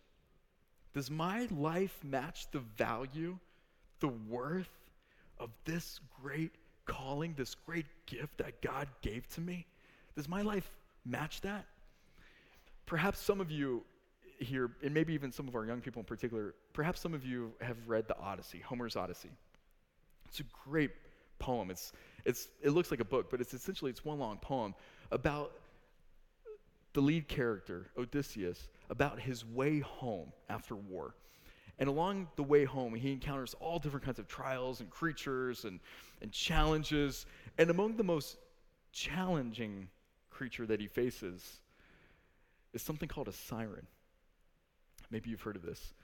Does 0.92 1.10
my 1.10 1.46
life 1.50 1.96
match 2.02 2.50
the 2.50 2.60
value, 2.76 3.38
the 4.00 4.08
worth 4.08 4.70
of 5.38 5.50
this 5.64 6.00
great 6.20 6.52
calling, 6.86 7.34
this 7.36 7.54
great 7.54 7.86
gift 8.06 8.38
that 8.38 8.60
God 8.60 8.88
gave 9.02 9.28
to 9.34 9.40
me? 9.40 9.66
Does 10.16 10.28
my 10.28 10.42
life 10.42 10.68
match 11.04 11.40
that? 11.42 11.64
Perhaps 12.86 13.20
some 13.20 13.40
of 13.40 13.50
you 13.50 13.84
here, 14.40 14.70
and 14.82 14.92
maybe 14.94 15.12
even 15.12 15.30
some 15.30 15.46
of 15.46 15.54
our 15.54 15.64
young 15.64 15.80
people 15.80 16.00
in 16.00 16.06
particular, 16.06 16.54
perhaps 16.72 17.00
some 17.00 17.14
of 17.14 17.24
you 17.24 17.52
have 17.60 17.76
read 17.86 18.08
the 18.08 18.18
Odyssey, 18.18 18.60
Homer's 18.60 18.96
Odyssey. 18.96 19.30
It's 20.26 20.40
a 20.40 20.44
great 20.64 20.90
poem. 21.38 21.70
It's, 21.70 21.92
it's, 22.24 22.48
it 22.62 22.70
looks 22.70 22.90
like 22.90 23.00
a 23.00 23.04
book, 23.04 23.30
but 23.30 23.40
it's 23.40 23.54
essentially 23.54 23.90
it's 23.90 24.04
one 24.04 24.18
long 24.18 24.38
poem 24.38 24.74
about 25.10 25.52
the 26.98 27.02
lead 27.02 27.28
character, 27.28 27.86
Odysseus, 27.96 28.68
about 28.90 29.20
his 29.20 29.44
way 29.44 29.78
home 29.78 30.32
after 30.48 30.74
war. 30.74 31.14
And 31.78 31.88
along 31.88 32.26
the 32.34 32.42
way 32.42 32.64
home, 32.64 32.92
he 32.92 33.12
encounters 33.12 33.54
all 33.60 33.78
different 33.78 34.04
kinds 34.04 34.18
of 34.18 34.26
trials 34.26 34.80
and 34.80 34.90
creatures 34.90 35.64
and, 35.64 35.78
and 36.22 36.32
challenges. 36.32 37.24
And 37.56 37.70
among 37.70 37.98
the 37.98 38.02
most 38.02 38.36
challenging 38.90 39.86
creature 40.28 40.66
that 40.66 40.80
he 40.80 40.88
faces 40.88 41.60
is 42.72 42.82
something 42.82 43.08
called 43.08 43.28
a 43.28 43.32
siren. 43.32 43.86
Maybe 45.08 45.30
you've 45.30 45.42
heard 45.42 45.54
of 45.54 45.62
this. 45.62 45.94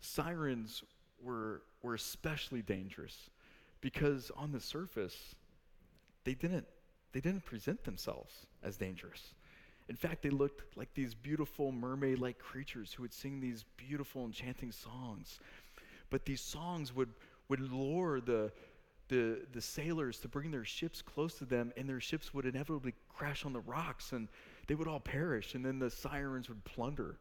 Sirens 0.00 0.82
were, 1.22 1.62
were 1.80 1.94
especially 1.94 2.60
dangerous 2.60 3.30
because 3.80 4.30
on 4.36 4.52
the 4.52 4.60
surface, 4.60 5.34
they 6.24 6.34
didn't, 6.34 6.66
they 7.12 7.20
didn't 7.20 7.46
present 7.46 7.82
themselves 7.84 8.44
as 8.62 8.76
dangerous. 8.76 9.32
In 9.88 9.96
fact, 9.96 10.22
they 10.22 10.30
looked 10.30 10.76
like 10.76 10.92
these 10.94 11.14
beautiful 11.14 11.72
mermaid 11.72 12.18
like 12.18 12.38
creatures 12.38 12.92
who 12.92 13.02
would 13.02 13.12
sing 13.12 13.40
these 13.40 13.64
beautiful, 13.76 14.24
enchanting 14.24 14.70
songs. 14.70 15.40
But 16.10 16.26
these 16.26 16.40
songs 16.40 16.94
would, 16.94 17.10
would 17.48 17.60
lure 17.60 18.20
the, 18.20 18.52
the, 19.08 19.40
the 19.52 19.62
sailors 19.62 20.18
to 20.20 20.28
bring 20.28 20.50
their 20.50 20.64
ships 20.64 21.00
close 21.00 21.34
to 21.34 21.46
them, 21.46 21.72
and 21.76 21.88
their 21.88 22.00
ships 22.00 22.34
would 22.34 22.44
inevitably 22.44 22.94
crash 23.08 23.46
on 23.46 23.52
the 23.52 23.60
rocks, 23.60 24.12
and 24.12 24.28
they 24.66 24.74
would 24.74 24.88
all 24.88 25.00
perish, 25.00 25.54
and 25.54 25.64
then 25.64 25.78
the 25.78 25.90
sirens 25.90 26.48
would 26.48 26.62
plunder 26.64 27.16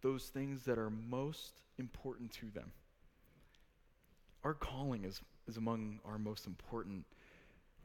those 0.00 0.24
things 0.24 0.64
that 0.64 0.78
are 0.78 0.90
most 0.90 1.52
important 1.78 2.32
to 2.32 2.50
them. 2.50 2.72
Our 4.44 4.54
calling 4.54 5.04
is, 5.04 5.20
is 5.46 5.56
among 5.58 6.00
our 6.04 6.18
most 6.18 6.46
important 6.46 7.04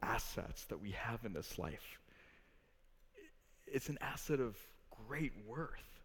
assets 0.02 0.66
that 0.66 0.82
we 0.82 0.92
have 0.92 1.26
in 1.26 1.34
this 1.34 1.60
life. 1.60 2.00
It's 3.72 3.90
an 3.90 3.98
asset 4.02 4.40
of 4.40 4.58
great 5.08 5.34
worth. 5.46 6.02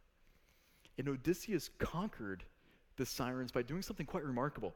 And 0.99 1.09
Odysseus 1.09 1.71
conquered 1.79 2.45
the 2.97 3.07
sirens 3.07 3.51
by 3.51 3.63
doing 3.63 3.83
something 3.83 4.07
quite 4.07 4.25
remarkable. 4.25 4.75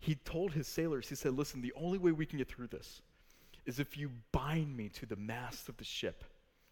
He 0.00 0.14
told 0.14 0.52
his 0.52 0.66
sailors, 0.66 1.08
he 1.08 1.14
said, 1.14 1.34
Listen, 1.34 1.60
the 1.60 1.72
only 1.76 1.98
way 1.98 2.12
we 2.12 2.26
can 2.26 2.38
get 2.38 2.48
through 2.48 2.68
this 2.68 3.02
is 3.66 3.78
if 3.78 3.96
you 3.96 4.10
bind 4.32 4.76
me 4.76 4.88
to 4.88 5.06
the 5.06 5.16
mast 5.16 5.68
of 5.68 5.76
the 5.76 5.84
ship. 5.84 6.24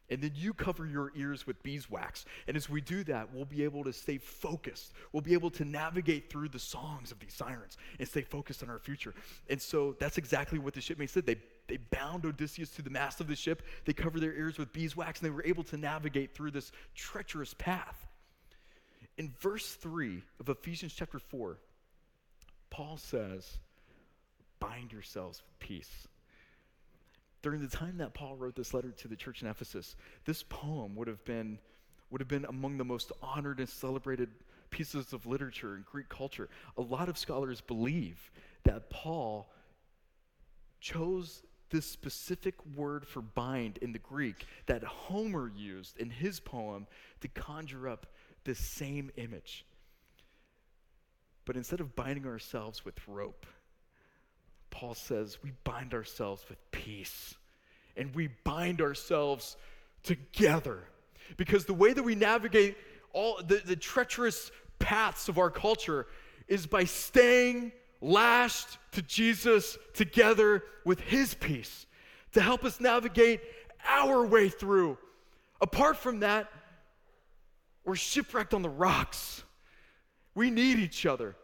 And 0.08 0.22
then 0.22 0.30
you 0.36 0.54
cover 0.54 0.86
your 0.86 1.10
ears 1.16 1.46
with 1.48 1.60
beeswax. 1.64 2.26
And 2.46 2.56
as 2.56 2.70
we 2.70 2.80
do 2.80 3.02
that, 3.04 3.34
we'll 3.34 3.44
be 3.44 3.64
able 3.64 3.82
to 3.84 3.92
stay 3.92 4.18
focused. 4.18 4.92
We'll 5.12 5.20
be 5.20 5.32
able 5.32 5.50
to 5.50 5.64
navigate 5.64 6.30
through 6.30 6.50
the 6.50 6.60
songs 6.60 7.10
of 7.10 7.18
these 7.18 7.34
sirens 7.34 7.76
and 7.98 8.06
stay 8.06 8.22
focused 8.22 8.62
on 8.62 8.70
our 8.70 8.78
future. 8.78 9.14
And 9.50 9.60
so 9.60 9.96
that's 9.98 10.16
exactly 10.16 10.60
what 10.60 10.74
the 10.74 10.80
shipmates 10.80 11.14
did. 11.14 11.26
They, 11.26 11.38
they 11.68 11.78
bound 11.90 12.24
Odysseus 12.24 12.70
to 12.70 12.82
the 12.82 12.90
mast 12.90 13.20
of 13.20 13.26
the 13.26 13.36
ship, 13.36 13.62
they 13.84 13.92
covered 13.92 14.20
their 14.20 14.34
ears 14.34 14.58
with 14.58 14.72
beeswax, 14.72 15.20
and 15.20 15.26
they 15.26 15.34
were 15.34 15.44
able 15.44 15.64
to 15.64 15.76
navigate 15.76 16.34
through 16.34 16.50
this 16.52 16.72
treacherous 16.94 17.54
path. 17.54 18.06
In 19.18 19.32
verse 19.40 19.74
3 19.74 20.22
of 20.40 20.48
Ephesians 20.48 20.94
chapter 20.94 21.18
4, 21.18 21.58
Paul 22.70 22.96
says, 22.98 23.58
Bind 24.60 24.92
yourselves 24.92 25.42
with 25.42 25.58
peace 25.58 26.08
during 27.46 27.60
the 27.60 27.68
time 27.68 27.98
that 27.98 28.12
Paul 28.12 28.34
wrote 28.34 28.56
this 28.56 28.74
letter 28.74 28.90
to 28.90 29.06
the 29.06 29.14
church 29.14 29.40
in 29.40 29.46
Ephesus, 29.46 29.94
this 30.24 30.42
poem 30.42 30.96
would 30.96 31.06
have 31.06 31.24
been, 31.24 31.60
would 32.10 32.20
have 32.20 32.26
been 32.26 32.44
among 32.44 32.76
the 32.76 32.84
most 32.84 33.12
honored 33.22 33.60
and 33.60 33.68
celebrated 33.68 34.30
pieces 34.70 35.12
of 35.12 35.26
literature 35.26 35.76
in 35.76 35.84
Greek 35.88 36.08
culture. 36.08 36.48
A 36.76 36.82
lot 36.82 37.08
of 37.08 37.16
scholars 37.16 37.60
believe 37.60 38.32
that 38.64 38.90
Paul 38.90 39.48
chose 40.80 41.40
this 41.70 41.86
specific 41.86 42.54
word 42.76 43.06
for 43.06 43.20
bind 43.20 43.78
in 43.78 43.92
the 43.92 43.98
Greek 43.98 44.46
that 44.66 44.82
Homer 44.84 45.50
used 45.54 45.98
in 45.98 46.10
his 46.10 46.40
poem 46.40 46.86
to 47.20 47.28
conjure 47.28 47.88
up 47.88 48.06
this 48.44 48.58
same 48.58 49.10
image. 49.16 49.64
But 51.44 51.56
instead 51.56 51.80
of 51.80 51.94
binding 51.94 52.26
ourselves 52.26 52.84
with 52.84 52.96
rope, 53.06 53.46
Paul 54.70 54.94
says 54.94 55.38
we 55.42 55.52
bind 55.64 55.94
ourselves 55.94 56.44
with 56.48 56.58
peace 56.70 57.34
and 57.96 58.14
we 58.14 58.28
bind 58.44 58.80
ourselves 58.80 59.56
together. 60.02 60.84
Because 61.36 61.64
the 61.64 61.74
way 61.74 61.92
that 61.92 62.02
we 62.02 62.14
navigate 62.14 62.76
all 63.12 63.40
the, 63.42 63.62
the 63.64 63.76
treacherous 63.76 64.50
paths 64.78 65.28
of 65.28 65.38
our 65.38 65.50
culture 65.50 66.06
is 66.46 66.66
by 66.66 66.84
staying 66.84 67.72
lashed 68.00 68.78
to 68.92 69.02
Jesus 69.02 69.78
together 69.94 70.62
with 70.84 71.00
his 71.00 71.34
peace 71.34 71.86
to 72.32 72.40
help 72.40 72.64
us 72.64 72.80
navigate 72.80 73.40
our 73.86 74.24
way 74.24 74.48
through. 74.48 74.98
Apart 75.60 75.96
from 75.96 76.20
that, 76.20 76.50
we're 77.84 77.96
shipwrecked 77.96 78.52
on 78.52 78.62
the 78.62 78.68
rocks. 78.68 79.42
We 80.34 80.50
need 80.50 80.78
each 80.78 81.06
other. 81.06 81.36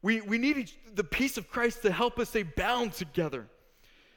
We, 0.00 0.20
we 0.20 0.38
need 0.38 0.56
each, 0.56 0.76
the 0.94 1.04
peace 1.04 1.38
of 1.38 1.48
Christ 1.48 1.82
to 1.82 1.92
help 1.92 2.18
us 2.18 2.30
stay 2.30 2.42
bound 2.42 2.92
together. 2.92 3.46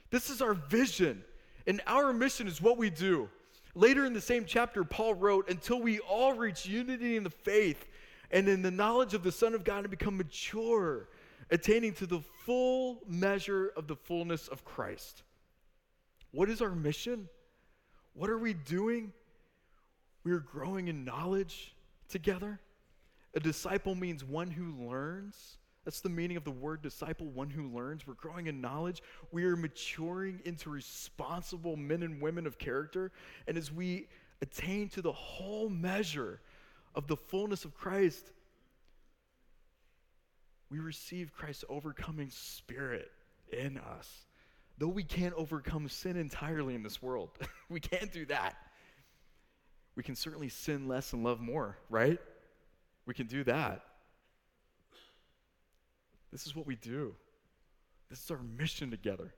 This 0.10 0.30
is 0.30 0.42
our 0.42 0.54
vision, 0.54 1.24
and 1.68 1.82
our 1.86 2.12
mission 2.12 2.48
is 2.48 2.62
what 2.62 2.78
we 2.78 2.90
do. 2.90 3.30
Later 3.76 4.06
in 4.06 4.14
the 4.14 4.22
same 4.22 4.46
chapter, 4.46 4.84
Paul 4.84 5.14
wrote, 5.16 5.50
Until 5.50 5.82
we 5.82 6.00
all 6.00 6.34
reach 6.34 6.66
unity 6.66 7.18
in 7.18 7.24
the 7.24 7.30
faith 7.30 7.86
and 8.32 8.48
in 8.48 8.62
the 8.62 8.72
knowledge 8.72 9.14
of 9.14 9.22
the 9.22 9.32
Son 9.32 9.54
of 9.54 9.64
God 9.64 9.80
and 9.80 9.90
become 9.90 10.18
mature, 10.18 11.10
attaining 11.52 11.94
to 11.94 12.06
the 12.06 12.22
full 12.46 13.02
measure 13.08 13.72
of 13.76 13.88
the 13.88 13.96
fullness 13.96 14.48
of 14.48 14.64
Christ. 14.66 15.24
What 16.32 16.50
is 16.50 16.62
our 16.62 16.76
mission? 16.76 17.30
What 18.14 18.30
are 18.30 18.38
we 18.38 18.54
doing? 18.54 19.14
We 20.24 20.32
are 20.32 20.40
growing 20.40 20.88
in 20.88 21.06
knowledge 21.06 21.76
together. 22.10 22.60
A 23.34 23.40
disciple 23.40 23.96
means 23.96 24.24
one 24.24 24.50
who 24.50 24.74
learns 24.88 25.58
that's 25.86 26.02
the 26.02 26.10
meaning 26.10 26.36
of 26.36 26.44
the 26.44 26.52
word 26.52 26.82
disciple, 26.82 27.28
one 27.28 27.50
who 27.50 27.70
learns. 27.70 28.08
We're 28.08 28.16
growing 28.16 28.48
in 28.48 28.60
knowledge. 28.60 29.04
We 29.32 29.46
are 29.46 29.56
maturing 29.56 30.42
into 30.44 30.72
responsible 30.72 31.78
men 31.78 32.02
and 32.02 32.20
women 32.20 32.48
of 32.48 32.58
character. 32.58 33.12
And 33.48 33.56
as 33.56 33.72
we 33.72 34.08
attain 34.42 34.90
to 34.90 35.04
the 35.04 35.12
whole 35.12 35.70
measure 35.70 36.42
of 36.96 37.06
the 37.06 37.16
fullness 37.16 37.66
of 37.66 37.76
Christ, 37.76 38.32
we 40.70 40.80
receive 40.80 41.34
Christ's 41.34 41.66
overcoming 41.70 42.30
spirit 42.30 43.12
in 43.52 43.78
us. 43.78 44.26
Though 44.78 44.88
we 44.90 45.04
can't 45.04 45.34
overcome 45.36 45.88
sin 45.88 46.18
entirely 46.18 46.76
in 46.76 46.84
this 46.84 47.02
world, 47.02 47.30
we 47.70 47.80
can't 47.80 48.12
do 48.12 48.26
that. 48.26 48.56
We 49.96 50.04
can 50.04 50.16
certainly 50.16 50.50
sin 50.50 50.88
less 50.88 51.14
and 51.14 51.24
love 51.24 51.40
more, 51.40 51.78
right? 51.90 52.20
We 53.06 53.14
can 53.14 53.28
do 53.28 53.44
that. 53.46 53.82
This 56.32 56.46
is 56.46 56.56
what 56.56 56.68
we 56.68 56.76
do. 56.76 57.16
This 58.10 58.22
is 58.22 58.32
our 58.32 58.42
mission 58.58 58.92
together. 58.92 59.34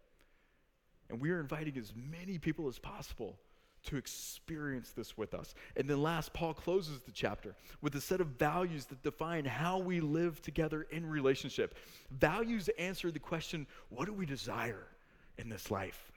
And 1.09 1.21
we 1.21 1.29
are 1.31 1.39
inviting 1.39 1.77
as 1.77 1.93
many 1.95 2.39
people 2.39 2.67
as 2.67 2.79
possible 2.79 3.37
to 3.87 3.97
experience 3.97 4.91
this 4.91 5.17
with 5.17 5.33
us. 5.33 5.55
And 5.75 5.89
then 5.89 6.01
last, 6.01 6.33
Paul 6.33 6.53
closes 6.53 6.99
the 7.01 7.11
chapter 7.11 7.55
with 7.81 7.95
a 7.95 8.01
set 8.01 8.21
of 8.21 8.27
values 8.27 8.85
that 8.85 9.03
define 9.03 9.45
how 9.45 9.79
we 9.79 9.99
live 9.99 10.41
together 10.41 10.87
in 10.91 11.05
relationship. 11.05 11.75
Values 12.11 12.69
answer 12.77 13.11
the 13.11 13.19
question 13.19 13.65
what 13.89 14.05
do 14.05 14.13
we 14.13 14.25
desire 14.25 14.87
in 15.37 15.49
this 15.49 15.71
life? 15.71 16.11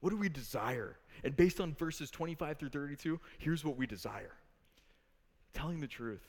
What 0.00 0.10
do 0.10 0.16
we 0.16 0.28
desire? 0.28 0.96
And 1.24 1.36
based 1.36 1.60
on 1.60 1.74
verses 1.74 2.10
25 2.10 2.58
through 2.58 2.70
32, 2.70 3.20
here's 3.38 3.64
what 3.64 3.76
we 3.76 3.86
desire 3.86 4.32
telling 5.52 5.80
the 5.80 5.86
truth. 5.86 6.24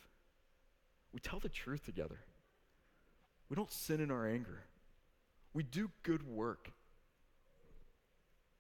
We 1.14 1.20
tell 1.20 1.40
the 1.40 1.50
truth 1.50 1.86
together. 1.86 2.20
We 3.50 3.56
don't 3.56 3.72
sin 3.72 4.00
in 4.00 4.12
our 4.12 4.28
anger. 4.28 4.64
We 5.54 5.64
do 5.64 5.92
good 6.04 6.28
work. 6.28 6.72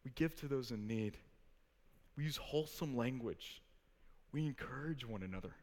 We 0.03 0.11
give 0.13 0.35
to 0.37 0.47
those 0.47 0.71
in 0.71 0.87
need. 0.87 1.17
We 2.21 2.25
use 2.25 2.37
wholesome 2.37 2.95
language. 2.95 3.63
We 4.31 4.45
encourage 4.45 5.07
one 5.07 5.23
another. 5.23 5.55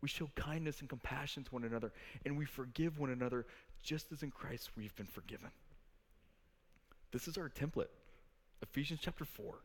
We 0.00 0.06
show 0.06 0.30
kindness 0.36 0.78
and 0.78 0.88
compassion 0.88 1.42
to 1.42 1.50
one 1.50 1.64
another. 1.64 1.90
And 2.24 2.38
we 2.38 2.44
forgive 2.44 3.00
one 3.00 3.10
another 3.10 3.44
just 3.82 4.12
as 4.12 4.22
in 4.22 4.30
Christ 4.30 4.70
we've 4.76 4.94
been 4.94 5.08
forgiven. 5.08 5.48
This 7.10 7.26
is 7.26 7.36
our 7.36 7.48
template 7.48 7.88
Ephesians 8.62 9.00
chapter 9.02 9.24
4 9.24 9.56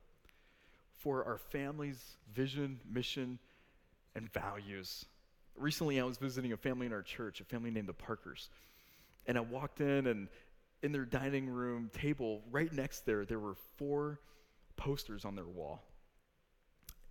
for 0.97 1.23
our 1.25 1.38
family's 1.38 2.17
vision, 2.33 2.79
mission, 2.91 3.38
and 4.15 4.33
values. 4.33 5.05
Recently, 5.55 5.99
I 5.99 6.05
was 6.05 6.17
visiting 6.17 6.53
a 6.53 6.57
family 6.57 6.88
in 6.88 6.93
our 6.93 7.03
church, 7.03 7.39
a 7.39 7.43
family 7.43 7.69
named 7.69 7.88
the 7.88 7.93
Parkers. 7.93 8.49
And 9.27 9.38
I 9.38 9.41
walked 9.41 9.79
in, 9.79 10.07
and 10.07 10.27
in 10.81 10.91
their 10.91 11.05
dining 11.05 11.47
room 11.47 11.91
table, 11.93 12.41
right 12.49 12.73
next 12.73 13.05
there, 13.05 13.25
there 13.25 13.38
were 13.38 13.57
four 13.77 14.21
posters 14.75 15.23
on 15.23 15.35
their 15.35 15.45
wall. 15.45 15.83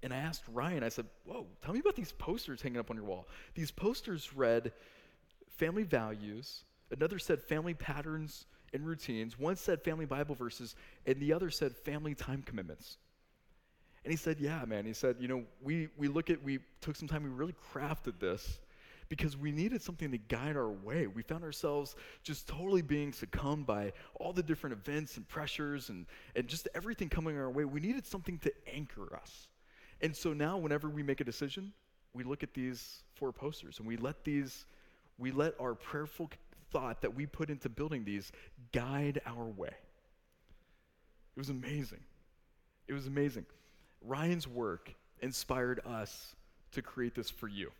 And 0.04 0.12
I 0.12 0.18
asked 0.18 0.42
Ryan, 0.52 0.84
I 0.84 0.90
said, 0.90 1.06
Whoa, 1.24 1.46
tell 1.64 1.72
me 1.72 1.80
about 1.80 1.96
these 1.96 2.12
posters 2.12 2.60
hanging 2.60 2.78
up 2.78 2.90
on 2.90 2.96
your 2.96 3.06
wall. 3.06 3.26
These 3.54 3.70
posters 3.70 4.34
read 4.36 4.70
family 5.56 5.82
values, 5.82 6.64
another 6.90 7.18
said 7.18 7.40
family 7.40 7.72
patterns 7.72 8.44
and 8.74 8.86
routines, 8.86 9.38
one 9.38 9.56
said 9.56 9.82
family 9.82 10.04
Bible 10.04 10.34
verses, 10.34 10.76
and 11.06 11.18
the 11.20 11.32
other 11.32 11.48
said 11.48 11.74
family 11.74 12.14
time 12.14 12.42
commitments. 12.42 12.98
And 14.04 14.10
he 14.10 14.18
said, 14.18 14.40
Yeah, 14.40 14.62
man. 14.66 14.84
He 14.84 14.92
said, 14.92 15.16
You 15.20 15.28
know, 15.28 15.44
we, 15.62 15.88
we 15.96 16.08
look 16.08 16.28
at, 16.28 16.42
we 16.44 16.58
took 16.82 16.96
some 16.96 17.08
time, 17.08 17.22
we 17.22 17.30
really 17.30 17.54
crafted 17.72 18.20
this 18.20 18.60
because 19.08 19.38
we 19.38 19.52
needed 19.52 19.80
something 19.80 20.10
to 20.10 20.18
guide 20.18 20.56
our 20.56 20.70
way. 20.70 21.06
We 21.06 21.22
found 21.22 21.44
ourselves 21.44 21.94
just 22.22 22.46
totally 22.46 22.82
being 22.82 23.14
succumbed 23.14 23.64
by 23.66 23.94
all 24.16 24.34
the 24.34 24.42
different 24.42 24.74
events 24.74 25.16
and 25.16 25.26
pressures 25.26 25.88
and, 25.88 26.04
and 26.36 26.46
just 26.46 26.68
everything 26.74 27.08
coming 27.08 27.38
our 27.38 27.50
way. 27.50 27.64
We 27.64 27.80
needed 27.80 28.06
something 28.06 28.36
to 28.40 28.52
anchor 28.70 29.16
us. 29.16 29.48
And 30.04 30.14
so 30.14 30.34
now, 30.34 30.58
whenever 30.58 30.90
we 30.90 31.02
make 31.02 31.22
a 31.22 31.24
decision, 31.24 31.72
we 32.12 32.24
look 32.24 32.42
at 32.42 32.52
these 32.52 33.02
four 33.14 33.32
posters 33.32 33.78
and 33.78 33.88
we 33.88 33.96
let 33.96 34.22
these, 34.22 34.66
we 35.16 35.30
let 35.30 35.54
our 35.58 35.74
prayerful 35.74 36.28
thought 36.70 37.00
that 37.00 37.14
we 37.14 37.24
put 37.24 37.48
into 37.48 37.70
building 37.70 38.04
these 38.04 38.30
guide 38.72 39.22
our 39.24 39.46
way. 39.46 39.70
It 39.70 41.38
was 41.38 41.48
amazing. 41.48 42.00
It 42.86 42.92
was 42.92 43.06
amazing. 43.06 43.46
Ryan's 44.02 44.46
work 44.46 44.92
inspired 45.22 45.80
us 45.86 46.36
to 46.72 46.82
create 46.82 47.14
this 47.14 47.30
for 47.30 47.48
you. 47.48 47.72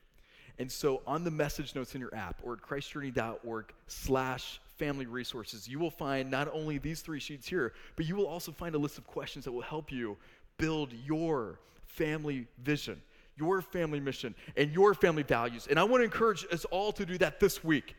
And 0.58 0.72
so 0.72 1.02
on 1.06 1.24
the 1.24 1.30
message 1.30 1.74
notes 1.74 1.94
in 1.94 2.00
your 2.00 2.14
app 2.14 2.40
or 2.42 2.54
at 2.54 2.62
christjourney.org 2.62 3.66
slash 3.86 4.62
family 4.78 5.04
resources, 5.04 5.68
you 5.68 5.78
will 5.78 5.90
find 5.90 6.30
not 6.30 6.48
only 6.54 6.78
these 6.78 7.02
three 7.02 7.20
sheets 7.20 7.46
here, 7.46 7.74
but 7.96 8.06
you 8.06 8.16
will 8.16 8.26
also 8.26 8.50
find 8.50 8.74
a 8.74 8.78
list 8.78 8.96
of 8.96 9.06
questions 9.06 9.44
that 9.44 9.52
will 9.52 9.60
help 9.60 9.92
you 9.92 10.16
build 10.58 10.92
your 10.92 11.58
family 11.86 12.46
vision, 12.62 13.00
your 13.36 13.62
family 13.62 14.00
mission, 14.00 14.34
and 14.56 14.72
your 14.72 14.94
family 14.94 15.22
values. 15.22 15.66
And 15.68 15.78
I 15.78 15.84
want 15.84 16.00
to 16.00 16.04
encourage 16.04 16.46
us 16.52 16.64
all 16.66 16.92
to 16.92 17.06
do 17.06 17.18
that 17.18 17.40
this 17.40 17.62
week. 17.62 17.94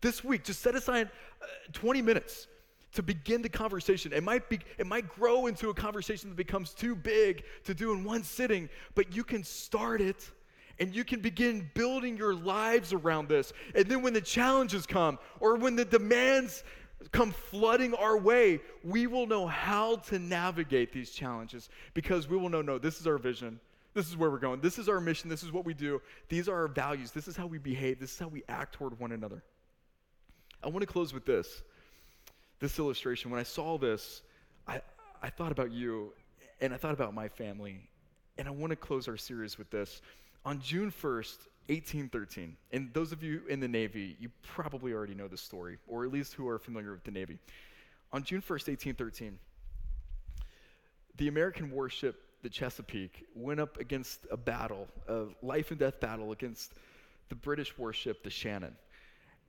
This 0.00 0.22
week, 0.22 0.44
just 0.44 0.60
set 0.60 0.74
aside 0.74 1.10
uh, 1.42 1.46
20 1.72 2.02
minutes 2.02 2.46
to 2.92 3.02
begin 3.02 3.42
the 3.42 3.48
conversation. 3.48 4.12
It 4.12 4.22
might 4.22 4.48
be 4.48 4.60
it 4.78 4.86
might 4.86 5.08
grow 5.08 5.46
into 5.46 5.70
a 5.70 5.74
conversation 5.74 6.30
that 6.30 6.36
becomes 6.36 6.72
too 6.72 6.94
big 6.94 7.44
to 7.64 7.74
do 7.74 7.92
in 7.92 8.04
one 8.04 8.22
sitting, 8.22 8.68
but 8.94 9.14
you 9.14 9.24
can 9.24 9.44
start 9.44 10.00
it 10.00 10.30
and 10.80 10.94
you 10.94 11.04
can 11.04 11.20
begin 11.20 11.68
building 11.74 12.16
your 12.16 12.34
lives 12.34 12.92
around 12.92 13.28
this. 13.28 13.52
And 13.74 13.86
then 13.86 14.02
when 14.02 14.12
the 14.12 14.20
challenges 14.20 14.86
come 14.86 15.18
or 15.40 15.56
when 15.56 15.76
the 15.76 15.84
demands 15.84 16.62
come 17.12 17.32
flooding 17.32 17.94
our 17.94 18.16
way, 18.16 18.60
we 18.82 19.06
will 19.06 19.26
know 19.26 19.46
how 19.46 19.96
to 19.96 20.18
navigate 20.18 20.92
these 20.92 21.10
challenges 21.10 21.68
because 21.94 22.28
we 22.28 22.36
will 22.36 22.48
know 22.48 22.62
no, 22.62 22.78
this 22.78 23.00
is 23.00 23.06
our 23.06 23.18
vision. 23.18 23.60
This 23.94 24.08
is 24.08 24.16
where 24.16 24.30
we're 24.30 24.38
going. 24.38 24.60
This 24.60 24.78
is 24.78 24.88
our 24.88 25.00
mission. 25.00 25.28
This 25.28 25.42
is 25.42 25.50
what 25.50 25.64
we 25.64 25.74
do. 25.74 26.00
These 26.28 26.48
are 26.48 26.54
our 26.54 26.68
values. 26.68 27.10
This 27.10 27.26
is 27.26 27.36
how 27.36 27.46
we 27.46 27.58
behave. 27.58 27.98
This 27.98 28.12
is 28.12 28.18
how 28.18 28.28
we 28.28 28.44
act 28.48 28.74
toward 28.74 28.98
one 29.00 29.12
another. 29.12 29.42
I 30.62 30.68
want 30.68 30.80
to 30.80 30.86
close 30.86 31.12
with 31.12 31.24
this 31.24 31.62
this 32.60 32.78
illustration. 32.78 33.30
When 33.30 33.40
I 33.40 33.44
saw 33.44 33.78
this, 33.78 34.22
I, 34.66 34.80
I 35.22 35.30
thought 35.30 35.52
about 35.52 35.70
you 35.70 36.12
and 36.60 36.74
I 36.74 36.76
thought 36.76 36.92
about 36.92 37.14
my 37.14 37.28
family. 37.28 37.88
And 38.36 38.46
I 38.46 38.50
want 38.50 38.70
to 38.70 38.76
close 38.76 39.08
our 39.08 39.16
series 39.16 39.58
with 39.58 39.70
this. 39.70 40.00
On 40.44 40.60
June 40.60 40.92
1st, 40.92 41.47
1813, 41.68 42.56
and 42.72 42.92
those 42.94 43.12
of 43.12 43.22
you 43.22 43.42
in 43.48 43.60
the 43.60 43.68
Navy, 43.68 44.16
you 44.18 44.30
probably 44.42 44.92
already 44.92 45.14
know 45.14 45.28
this 45.28 45.42
story, 45.42 45.76
or 45.86 46.04
at 46.04 46.10
least 46.10 46.32
who 46.32 46.48
are 46.48 46.58
familiar 46.58 46.92
with 46.92 47.04
the 47.04 47.10
Navy. 47.10 47.38
On 48.12 48.22
June 48.22 48.40
1st, 48.40 48.68
1813, 48.68 49.38
the 51.18 51.28
American 51.28 51.70
warship, 51.70 52.22
the 52.42 52.48
Chesapeake, 52.48 53.26
went 53.34 53.60
up 53.60 53.78
against 53.78 54.26
a 54.30 54.36
battle, 54.36 54.88
a 55.08 55.24
life 55.42 55.70
and 55.70 55.78
death 55.78 56.00
battle 56.00 56.32
against 56.32 56.72
the 57.28 57.34
British 57.34 57.76
warship, 57.76 58.22
the 58.22 58.30
Shannon. 58.30 58.74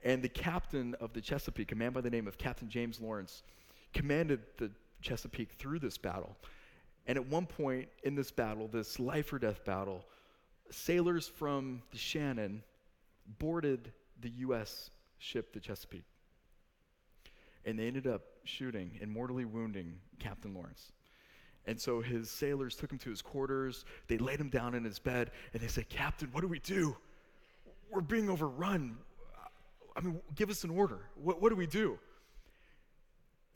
And 0.03 0.21
the 0.21 0.29
captain 0.29 0.95
of 0.99 1.13
the 1.13 1.21
Chesapeake, 1.21 1.71
a 1.71 1.75
man 1.75 1.93
by 1.93 2.01
the 2.01 2.09
name 2.09 2.27
of 2.27 2.37
Captain 2.37 2.69
James 2.69 2.99
Lawrence, 2.99 3.43
commanded 3.93 4.41
the 4.57 4.71
Chesapeake 5.01 5.53
through 5.53 5.79
this 5.79 5.97
battle. 5.97 6.35
And 7.07 7.17
at 7.17 7.25
one 7.25 7.45
point 7.45 7.87
in 8.03 8.15
this 8.15 8.31
battle, 8.31 8.67
this 8.67 8.99
life 8.99 9.31
or 9.31 9.39
death 9.39 9.63
battle, 9.63 10.03
sailors 10.71 11.27
from 11.27 11.81
the 11.91 11.97
Shannon 11.97 12.63
boarded 13.37 13.91
the 14.21 14.29
U.S. 14.29 14.89
ship, 15.17 15.53
the 15.53 15.59
Chesapeake. 15.59 16.05
And 17.65 17.77
they 17.77 17.87
ended 17.87 18.07
up 18.07 18.21
shooting 18.43 18.97
and 19.01 19.11
mortally 19.11 19.45
wounding 19.45 19.95
Captain 20.19 20.53
Lawrence. 20.53 20.91
And 21.65 21.79
so 21.79 22.01
his 22.01 22.29
sailors 22.31 22.75
took 22.75 22.91
him 22.91 22.97
to 22.99 23.09
his 23.09 23.21
quarters. 23.21 23.85
They 24.07 24.17
laid 24.17 24.39
him 24.39 24.49
down 24.49 24.73
in 24.73 24.83
his 24.83 24.97
bed, 24.97 25.31
and 25.53 25.61
they 25.61 25.67
said, 25.67 25.89
Captain, 25.89 26.29
what 26.31 26.41
do 26.41 26.47
we 26.47 26.59
do? 26.59 26.95
We're 27.91 28.01
being 28.01 28.29
overrun. 28.29 28.97
I 29.95 30.01
mean, 30.01 30.19
give 30.35 30.49
us 30.49 30.63
an 30.63 30.69
order. 30.69 30.99
What, 31.15 31.41
what 31.41 31.49
do 31.49 31.55
we 31.55 31.67
do? 31.67 31.99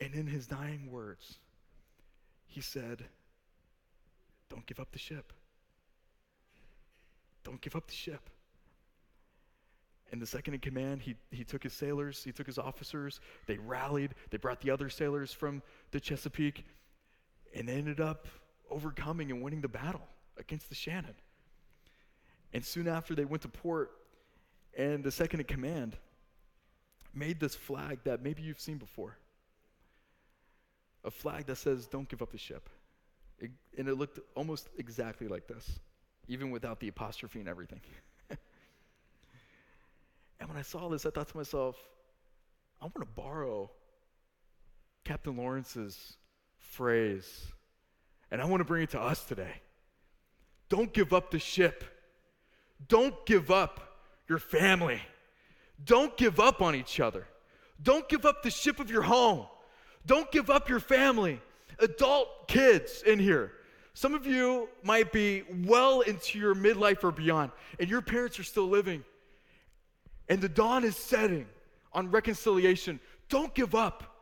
And 0.00 0.14
in 0.14 0.26
his 0.26 0.46
dying 0.46 0.90
words, 0.90 1.38
he 2.46 2.60
said, 2.60 3.04
Don't 4.50 4.66
give 4.66 4.78
up 4.78 4.92
the 4.92 4.98
ship. 4.98 5.32
Don't 7.44 7.60
give 7.60 7.76
up 7.76 7.86
the 7.86 7.94
ship. 7.94 8.30
And 10.12 10.20
the 10.20 10.26
second 10.26 10.54
in 10.54 10.60
command, 10.60 11.02
he, 11.02 11.16
he 11.30 11.44
took 11.44 11.62
his 11.62 11.72
sailors, 11.72 12.22
he 12.22 12.32
took 12.32 12.46
his 12.46 12.58
officers, 12.58 13.20
they 13.46 13.56
rallied, 13.56 14.14
they 14.30 14.36
brought 14.36 14.60
the 14.60 14.70
other 14.70 14.88
sailors 14.88 15.32
from 15.32 15.62
the 15.90 16.00
Chesapeake, 16.00 16.64
and 17.54 17.68
they 17.68 17.74
ended 17.74 18.00
up 18.00 18.28
overcoming 18.70 19.30
and 19.30 19.42
winning 19.42 19.60
the 19.60 19.68
battle 19.68 20.06
against 20.38 20.68
the 20.68 20.74
Shannon. 20.74 21.14
And 22.52 22.64
soon 22.64 22.86
after, 22.86 23.14
they 23.14 23.24
went 23.24 23.42
to 23.42 23.48
port, 23.48 23.90
and 24.76 25.02
the 25.02 25.10
second 25.10 25.40
in 25.40 25.46
command, 25.46 25.96
made 27.12 27.40
this 27.40 27.54
flag 27.54 28.00
that 28.04 28.22
maybe 28.22 28.42
you've 28.42 28.60
seen 28.60 28.78
before 28.78 29.16
a 31.04 31.10
flag 31.10 31.46
that 31.46 31.56
says, 31.56 31.86
Don't 31.86 32.08
give 32.08 32.22
up 32.22 32.32
the 32.32 32.38
ship. 32.38 32.68
It, 33.38 33.50
and 33.76 33.88
it 33.88 33.96
looked 33.96 34.20
almost 34.34 34.68
exactly 34.78 35.28
like 35.28 35.46
this, 35.46 35.78
even 36.28 36.50
without 36.50 36.80
the 36.80 36.88
apostrophe 36.88 37.40
and 37.40 37.48
everything. 37.48 37.80
and 38.30 38.38
when 40.48 40.56
I 40.56 40.62
saw 40.62 40.88
this, 40.88 41.06
I 41.06 41.10
thought 41.10 41.28
to 41.28 41.36
myself, 41.36 41.76
I 42.80 42.84
want 42.84 43.00
to 43.00 43.06
borrow 43.06 43.70
Captain 45.04 45.36
Lawrence's 45.36 46.16
phrase, 46.58 47.46
and 48.30 48.40
I 48.40 48.46
want 48.46 48.60
to 48.60 48.64
bring 48.64 48.82
it 48.82 48.90
to 48.90 49.00
us 49.00 49.24
today. 49.24 49.60
Don't 50.68 50.92
give 50.92 51.12
up 51.12 51.30
the 51.30 51.38
ship. 51.38 51.84
Don't 52.88 53.24
give 53.26 53.50
up 53.50 53.98
your 54.28 54.38
family. 54.38 55.00
Don't 55.84 56.16
give 56.16 56.40
up 56.40 56.62
on 56.62 56.74
each 56.74 57.00
other. 57.00 57.26
Don't 57.82 58.08
give 58.08 58.24
up 58.24 58.42
the 58.42 58.50
ship 58.50 58.80
of 58.80 58.90
your 58.90 59.02
home. 59.02 59.46
Don't 60.06 60.30
give 60.30 60.50
up 60.50 60.68
your 60.68 60.80
family. 60.80 61.40
Adult 61.78 62.48
kids 62.48 63.02
in 63.04 63.18
here. 63.18 63.52
Some 63.94 64.14
of 64.14 64.26
you 64.26 64.68
might 64.82 65.12
be 65.12 65.44
well 65.64 66.00
into 66.00 66.38
your 66.38 66.54
midlife 66.54 67.04
or 67.04 67.12
beyond, 67.12 67.52
and 67.78 67.88
your 67.88 68.02
parents 68.02 68.38
are 68.40 68.44
still 68.44 68.68
living. 68.68 69.04
And 70.28 70.40
the 70.40 70.48
dawn 70.48 70.84
is 70.84 70.96
setting 70.96 71.46
on 71.92 72.10
reconciliation. 72.10 72.98
Don't 73.28 73.54
give 73.54 73.74
up. 73.74 74.16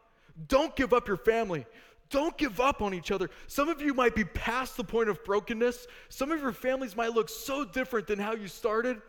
Don't 0.48 0.76
give 0.76 0.92
up 0.92 1.08
your 1.08 1.16
family. 1.16 1.64
Don't 2.10 2.36
give 2.36 2.60
up 2.60 2.82
on 2.82 2.92
each 2.92 3.10
other. 3.10 3.30
Some 3.46 3.70
of 3.70 3.80
you 3.80 3.94
might 3.94 4.14
be 4.14 4.24
past 4.24 4.76
the 4.76 4.84
point 4.84 5.08
of 5.08 5.24
brokenness. 5.24 5.86
Some 6.10 6.30
of 6.30 6.40
your 6.40 6.52
families 6.52 6.94
might 6.94 7.12
look 7.12 7.30
so 7.30 7.64
different 7.64 8.06
than 8.06 8.18
how 8.18 8.34
you 8.34 8.48
started. 8.48 9.00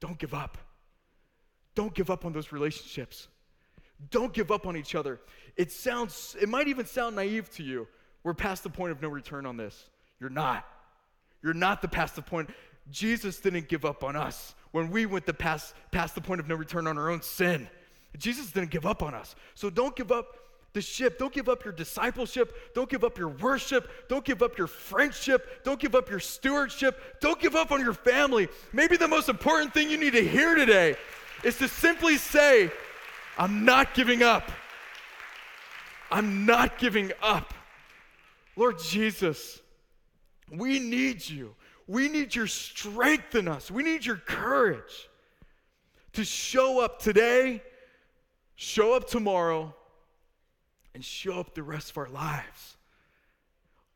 Don't 0.00 0.18
give 0.18 0.34
up. 0.34 0.58
Don't 1.74 1.94
give 1.94 2.10
up 2.10 2.26
on 2.26 2.34
those 2.34 2.52
relationships. 2.52 3.28
Don't 4.10 4.34
give 4.34 4.50
up 4.50 4.66
on 4.66 4.76
each 4.76 4.94
other. 4.94 5.20
It 5.56 5.72
sounds, 5.72 6.36
it 6.40 6.48
might 6.48 6.68
even 6.68 6.84
sound 6.84 7.16
naive 7.16 7.50
to 7.52 7.62
you. 7.62 7.88
We're 8.24 8.34
past 8.34 8.62
the 8.62 8.70
point 8.70 8.90
of 8.90 9.00
no 9.00 9.08
return 9.08 9.46
on 9.46 9.56
this. 9.56 9.88
You're 10.18 10.30
not. 10.30 10.66
You're 11.42 11.54
not 11.54 11.82
the 11.82 11.88
past 11.88 12.16
the 12.16 12.22
point. 12.22 12.50
Jesus 12.90 13.38
didn't 13.38 13.68
give 13.68 13.84
up 13.84 14.02
on 14.02 14.16
us 14.16 14.54
when 14.72 14.90
we 14.90 15.06
went 15.06 15.26
the 15.26 15.34
past, 15.34 15.74
past 15.92 16.14
the 16.14 16.20
point 16.20 16.40
of 16.40 16.48
no 16.48 16.54
return 16.54 16.86
on 16.86 16.98
our 16.98 17.10
own 17.10 17.22
sin. 17.22 17.68
Jesus 18.18 18.50
didn't 18.50 18.70
give 18.70 18.86
up 18.86 19.02
on 19.02 19.14
us. 19.14 19.34
So 19.54 19.70
don't 19.70 19.94
give 19.94 20.10
up 20.10 20.36
the 20.72 20.80
ship. 20.80 21.18
Don't 21.18 21.32
give 21.32 21.48
up 21.48 21.64
your 21.64 21.72
discipleship. 21.72 22.54
Don't 22.74 22.88
give 22.88 23.04
up 23.04 23.18
your 23.18 23.28
worship. 23.28 23.88
Don't 24.08 24.24
give 24.24 24.42
up 24.42 24.58
your 24.58 24.66
friendship. 24.66 25.62
Don't 25.64 25.78
give 25.78 25.94
up 25.94 26.10
your 26.10 26.20
stewardship. 26.20 27.20
Don't 27.20 27.40
give 27.40 27.54
up 27.54 27.72
on 27.72 27.80
your 27.80 27.94
family. 27.94 28.48
Maybe 28.72 28.96
the 28.96 29.08
most 29.08 29.28
important 29.28 29.72
thing 29.72 29.90
you 29.90 29.96
need 29.96 30.14
to 30.14 30.26
hear 30.26 30.54
today 30.54 30.96
is 31.44 31.56
to 31.58 31.68
simply 31.68 32.16
say, 32.16 32.70
I'm 33.38 33.64
not 33.64 33.94
giving 33.94 34.22
up. 34.22 34.50
I'm 36.10 36.46
not 36.46 36.78
giving 36.78 37.12
up. 37.22 37.54
Lord 38.56 38.78
Jesus, 38.78 39.60
we 40.50 40.78
need 40.78 41.28
you. 41.28 41.54
We 41.86 42.08
need 42.08 42.34
your 42.34 42.46
strength 42.46 43.34
in 43.34 43.48
us. 43.48 43.70
We 43.70 43.82
need 43.82 44.06
your 44.06 44.16
courage 44.16 45.08
to 46.12 46.24
show 46.24 46.80
up 46.80 47.00
today, 47.00 47.62
show 48.54 48.94
up 48.94 49.08
tomorrow, 49.08 49.74
and 50.94 51.04
show 51.04 51.40
up 51.40 51.54
the 51.54 51.62
rest 51.62 51.90
of 51.90 51.98
our 51.98 52.08
lives. 52.08 52.76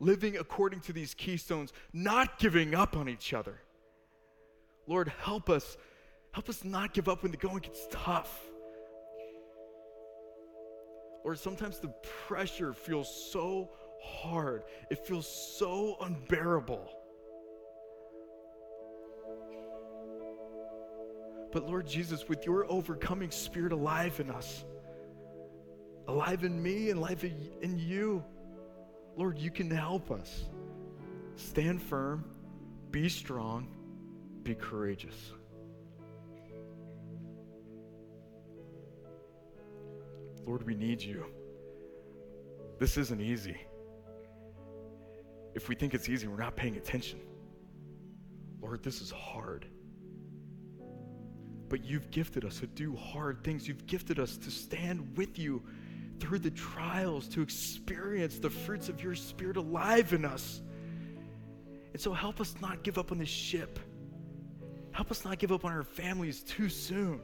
Living 0.00 0.36
according 0.36 0.80
to 0.80 0.92
these 0.92 1.14
keystones, 1.14 1.72
not 1.92 2.38
giving 2.38 2.74
up 2.74 2.96
on 2.96 3.08
each 3.08 3.32
other. 3.32 3.60
Lord, 4.86 5.12
help 5.22 5.48
us 5.50 5.76
Help 6.32 6.48
us 6.48 6.64
not 6.64 6.92
give 6.92 7.08
up 7.08 7.22
when 7.22 7.32
the 7.32 7.38
going 7.38 7.58
gets 7.58 7.86
tough. 7.90 8.40
Lord, 11.24 11.38
sometimes 11.38 11.78
the 11.78 11.92
pressure 12.28 12.72
feels 12.72 13.30
so 13.32 13.70
hard, 14.08 14.64
it 14.90 15.06
feels 15.06 15.26
so 15.26 15.96
unbearable. 16.00 16.88
But 21.52 21.66
Lord 21.66 21.86
Jesus, 21.86 22.28
with 22.28 22.44
your 22.44 22.70
overcoming 22.70 23.30
spirit 23.30 23.72
alive 23.72 24.20
in 24.20 24.30
us, 24.30 24.64
alive 26.06 26.44
in 26.44 26.62
me 26.62 26.90
and 26.90 26.98
alive 26.98 27.24
in 27.24 27.78
you, 27.78 28.24
Lord, 29.16 29.38
you 29.38 29.50
can 29.50 29.70
help 29.70 30.10
us. 30.10 30.44
Stand 31.36 31.82
firm, 31.82 32.24
be 32.90 33.08
strong, 33.08 33.68
be 34.42 34.54
courageous. 34.54 35.32
Lord, 40.46 40.64
we 40.64 40.74
need 40.74 41.02
you. 41.02 41.26
This 42.78 42.96
isn't 42.96 43.20
easy. 43.20 43.56
If 45.55 45.68
we 45.68 45.74
think 45.74 45.94
it's 45.94 46.09
easy, 46.09 46.26
we're 46.26 46.36
not 46.36 46.57
paying 46.57 46.76
attention. 46.76 47.20
Lord, 48.61 48.82
this 48.82 49.01
is 49.01 49.11
hard. 49.11 49.66
But 51.68 51.84
you've 51.84 52.11
gifted 52.11 52.44
us 52.44 52.61
to 52.61 52.66
do 52.66 52.96
hard 52.96 53.44
things. 53.44 53.68
You've 53.68 53.86
gifted 53.86 54.18
us 54.18 54.36
to 54.38 54.51
stand 54.51 55.16
with 55.16 55.38
you 55.38 55.62
through 56.20 56.40
the 56.40 56.51
trials, 56.51 57.28
to 57.28 57.42
experience 57.42 58.38
the 58.38 58.51
fruits 58.51 58.88
of 58.88 59.03
your 59.03 59.14
Spirit 59.14 59.57
alive 59.57 60.12
in 60.12 60.24
us. 60.24 60.61
And 61.92 62.01
so 62.01 62.12
help 62.12 62.40
us 62.40 62.55
not 62.61 62.82
give 62.82 62.99
up 62.99 63.12
on 63.12 63.18
this 63.18 63.28
ship. 63.28 63.78
Help 64.92 65.11
us 65.11 65.24
not 65.24 65.38
give 65.38 65.53
up 65.53 65.64
on 65.64 65.72
our 65.72 65.82
families 65.82 66.42
too 66.42 66.68
soon. 66.68 67.20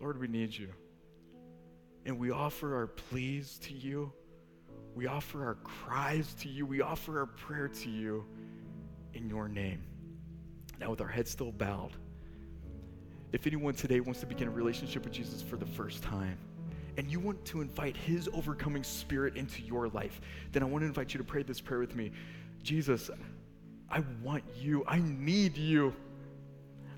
Lord, 0.00 0.18
we 0.18 0.26
need 0.26 0.56
you. 0.56 0.68
And 2.04 2.18
we 2.18 2.30
offer 2.30 2.74
our 2.74 2.86
pleas 2.86 3.58
to 3.62 3.72
you. 3.72 4.12
We 4.94 5.06
offer 5.06 5.44
our 5.44 5.54
cries 5.54 6.34
to 6.40 6.48
you. 6.48 6.66
We 6.66 6.82
offer 6.82 7.20
our 7.20 7.26
prayer 7.26 7.68
to 7.68 7.88
you 7.88 8.24
in 9.14 9.28
your 9.28 9.48
name. 9.48 9.82
Now, 10.80 10.90
with 10.90 11.00
our 11.00 11.08
heads 11.08 11.30
still 11.30 11.52
bowed, 11.52 11.92
if 13.32 13.46
anyone 13.46 13.74
today 13.74 14.00
wants 14.00 14.20
to 14.20 14.26
begin 14.26 14.48
a 14.48 14.50
relationship 14.50 15.04
with 15.04 15.12
Jesus 15.12 15.40
for 15.40 15.56
the 15.56 15.66
first 15.66 16.02
time, 16.02 16.36
and 16.98 17.10
you 17.10 17.18
want 17.20 17.42
to 17.46 17.62
invite 17.62 17.96
his 17.96 18.28
overcoming 18.34 18.84
spirit 18.84 19.36
into 19.36 19.62
your 19.62 19.88
life, 19.88 20.20
then 20.52 20.62
I 20.62 20.66
want 20.66 20.82
to 20.82 20.86
invite 20.86 21.14
you 21.14 21.18
to 21.18 21.24
pray 21.24 21.42
this 21.42 21.60
prayer 21.60 21.80
with 21.80 21.94
me. 21.94 22.12
Jesus, 22.62 23.10
I 23.90 24.02
want 24.22 24.44
you. 24.60 24.84
I 24.86 24.98
need 24.98 25.56
you. 25.56 25.94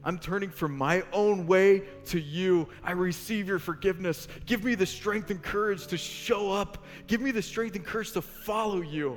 I'm 0.04 0.18
turning 0.18 0.50
from 0.50 0.76
my 0.76 1.02
own 1.12 1.46
way 1.46 1.84
to 2.06 2.20
you. 2.20 2.68
I 2.82 2.92
receive 2.92 3.48
your 3.48 3.58
forgiveness. 3.58 4.28
Give 4.44 4.62
me 4.62 4.74
the 4.74 4.84
strength 4.86 5.30
and 5.30 5.42
courage 5.42 5.86
to 5.88 5.96
show 5.96 6.52
up. 6.52 6.84
Give 7.06 7.22
me 7.22 7.30
the 7.30 7.40
strength 7.40 7.74
and 7.76 7.84
courage 7.84 8.12
to 8.12 8.22
follow 8.22 8.82
you. 8.82 9.16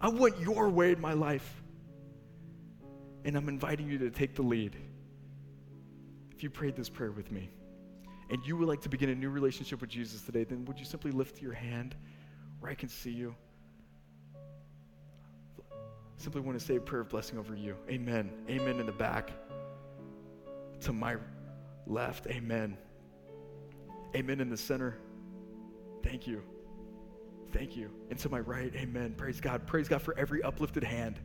I 0.00 0.08
want 0.08 0.40
your 0.40 0.68
way 0.68 0.92
in 0.92 1.00
my 1.00 1.12
life. 1.12 1.62
And 3.24 3.36
I'm 3.36 3.48
inviting 3.48 3.88
you 3.88 3.98
to 3.98 4.10
take 4.10 4.34
the 4.34 4.42
lead. 4.42 4.76
If 6.32 6.42
you 6.42 6.50
prayed 6.50 6.74
this 6.74 6.88
prayer 6.88 7.12
with 7.12 7.30
me 7.30 7.50
and 8.30 8.44
you 8.44 8.56
would 8.56 8.66
like 8.66 8.80
to 8.80 8.88
begin 8.88 9.10
a 9.10 9.14
new 9.14 9.30
relationship 9.30 9.80
with 9.80 9.90
Jesus 9.90 10.22
today, 10.22 10.42
then 10.42 10.64
would 10.64 10.80
you 10.80 10.84
simply 10.84 11.12
lift 11.12 11.40
your 11.40 11.52
hand 11.52 11.94
where 12.58 12.72
I 12.72 12.74
can 12.74 12.88
see 12.88 13.12
you? 13.12 13.36
Simply 16.16 16.40
want 16.40 16.58
to 16.58 16.64
say 16.64 16.76
a 16.76 16.80
prayer 16.80 17.02
of 17.02 17.08
blessing 17.08 17.38
over 17.38 17.54
you. 17.54 17.76
Amen. 17.88 18.30
Amen 18.48 18.78
in 18.80 18.86
the 18.86 18.92
back. 18.92 19.32
To 20.80 20.92
my 20.92 21.16
left. 21.86 22.26
Amen. 22.28 22.76
Amen 24.14 24.40
in 24.40 24.50
the 24.50 24.56
center. 24.56 24.98
Thank 26.02 26.26
you. 26.26 26.42
Thank 27.52 27.76
you. 27.76 27.90
And 28.10 28.18
to 28.20 28.28
my 28.28 28.40
right, 28.40 28.72
amen. 28.74 29.14
Praise 29.16 29.40
God. 29.40 29.66
Praise 29.66 29.88
God 29.88 30.02
for 30.02 30.16
every 30.18 30.42
uplifted 30.42 30.84
hand. 30.84 31.20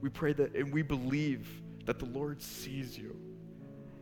We 0.00 0.08
pray 0.08 0.32
that 0.34 0.54
and 0.54 0.72
we 0.72 0.82
believe 0.82 1.48
that 1.86 1.98
the 1.98 2.06
Lord 2.06 2.42
sees 2.42 2.98
you. 2.98 3.16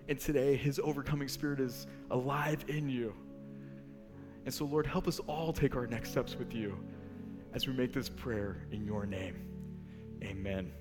And 0.09 0.19
today, 0.19 0.57
his 0.57 0.81
overcoming 0.83 1.29
spirit 1.29 1.61
is 1.61 1.87
alive 2.11 2.65
in 2.69 2.89
you. 2.89 3.15
And 4.45 4.53
so, 4.53 4.65
Lord, 4.65 4.87
help 4.87 5.07
us 5.07 5.21
all 5.21 5.53
take 5.53 5.77
our 5.77 5.87
next 5.87 6.11
steps 6.11 6.37
with 6.37 6.55
you 6.55 6.77
as 7.55 7.67
we 7.67 7.73
make 7.73 7.93
this 7.93 8.09
prayer 8.09 8.67
in 8.71 8.85
your 8.85 9.07
name. 9.07 9.37
Amen. 10.23 10.73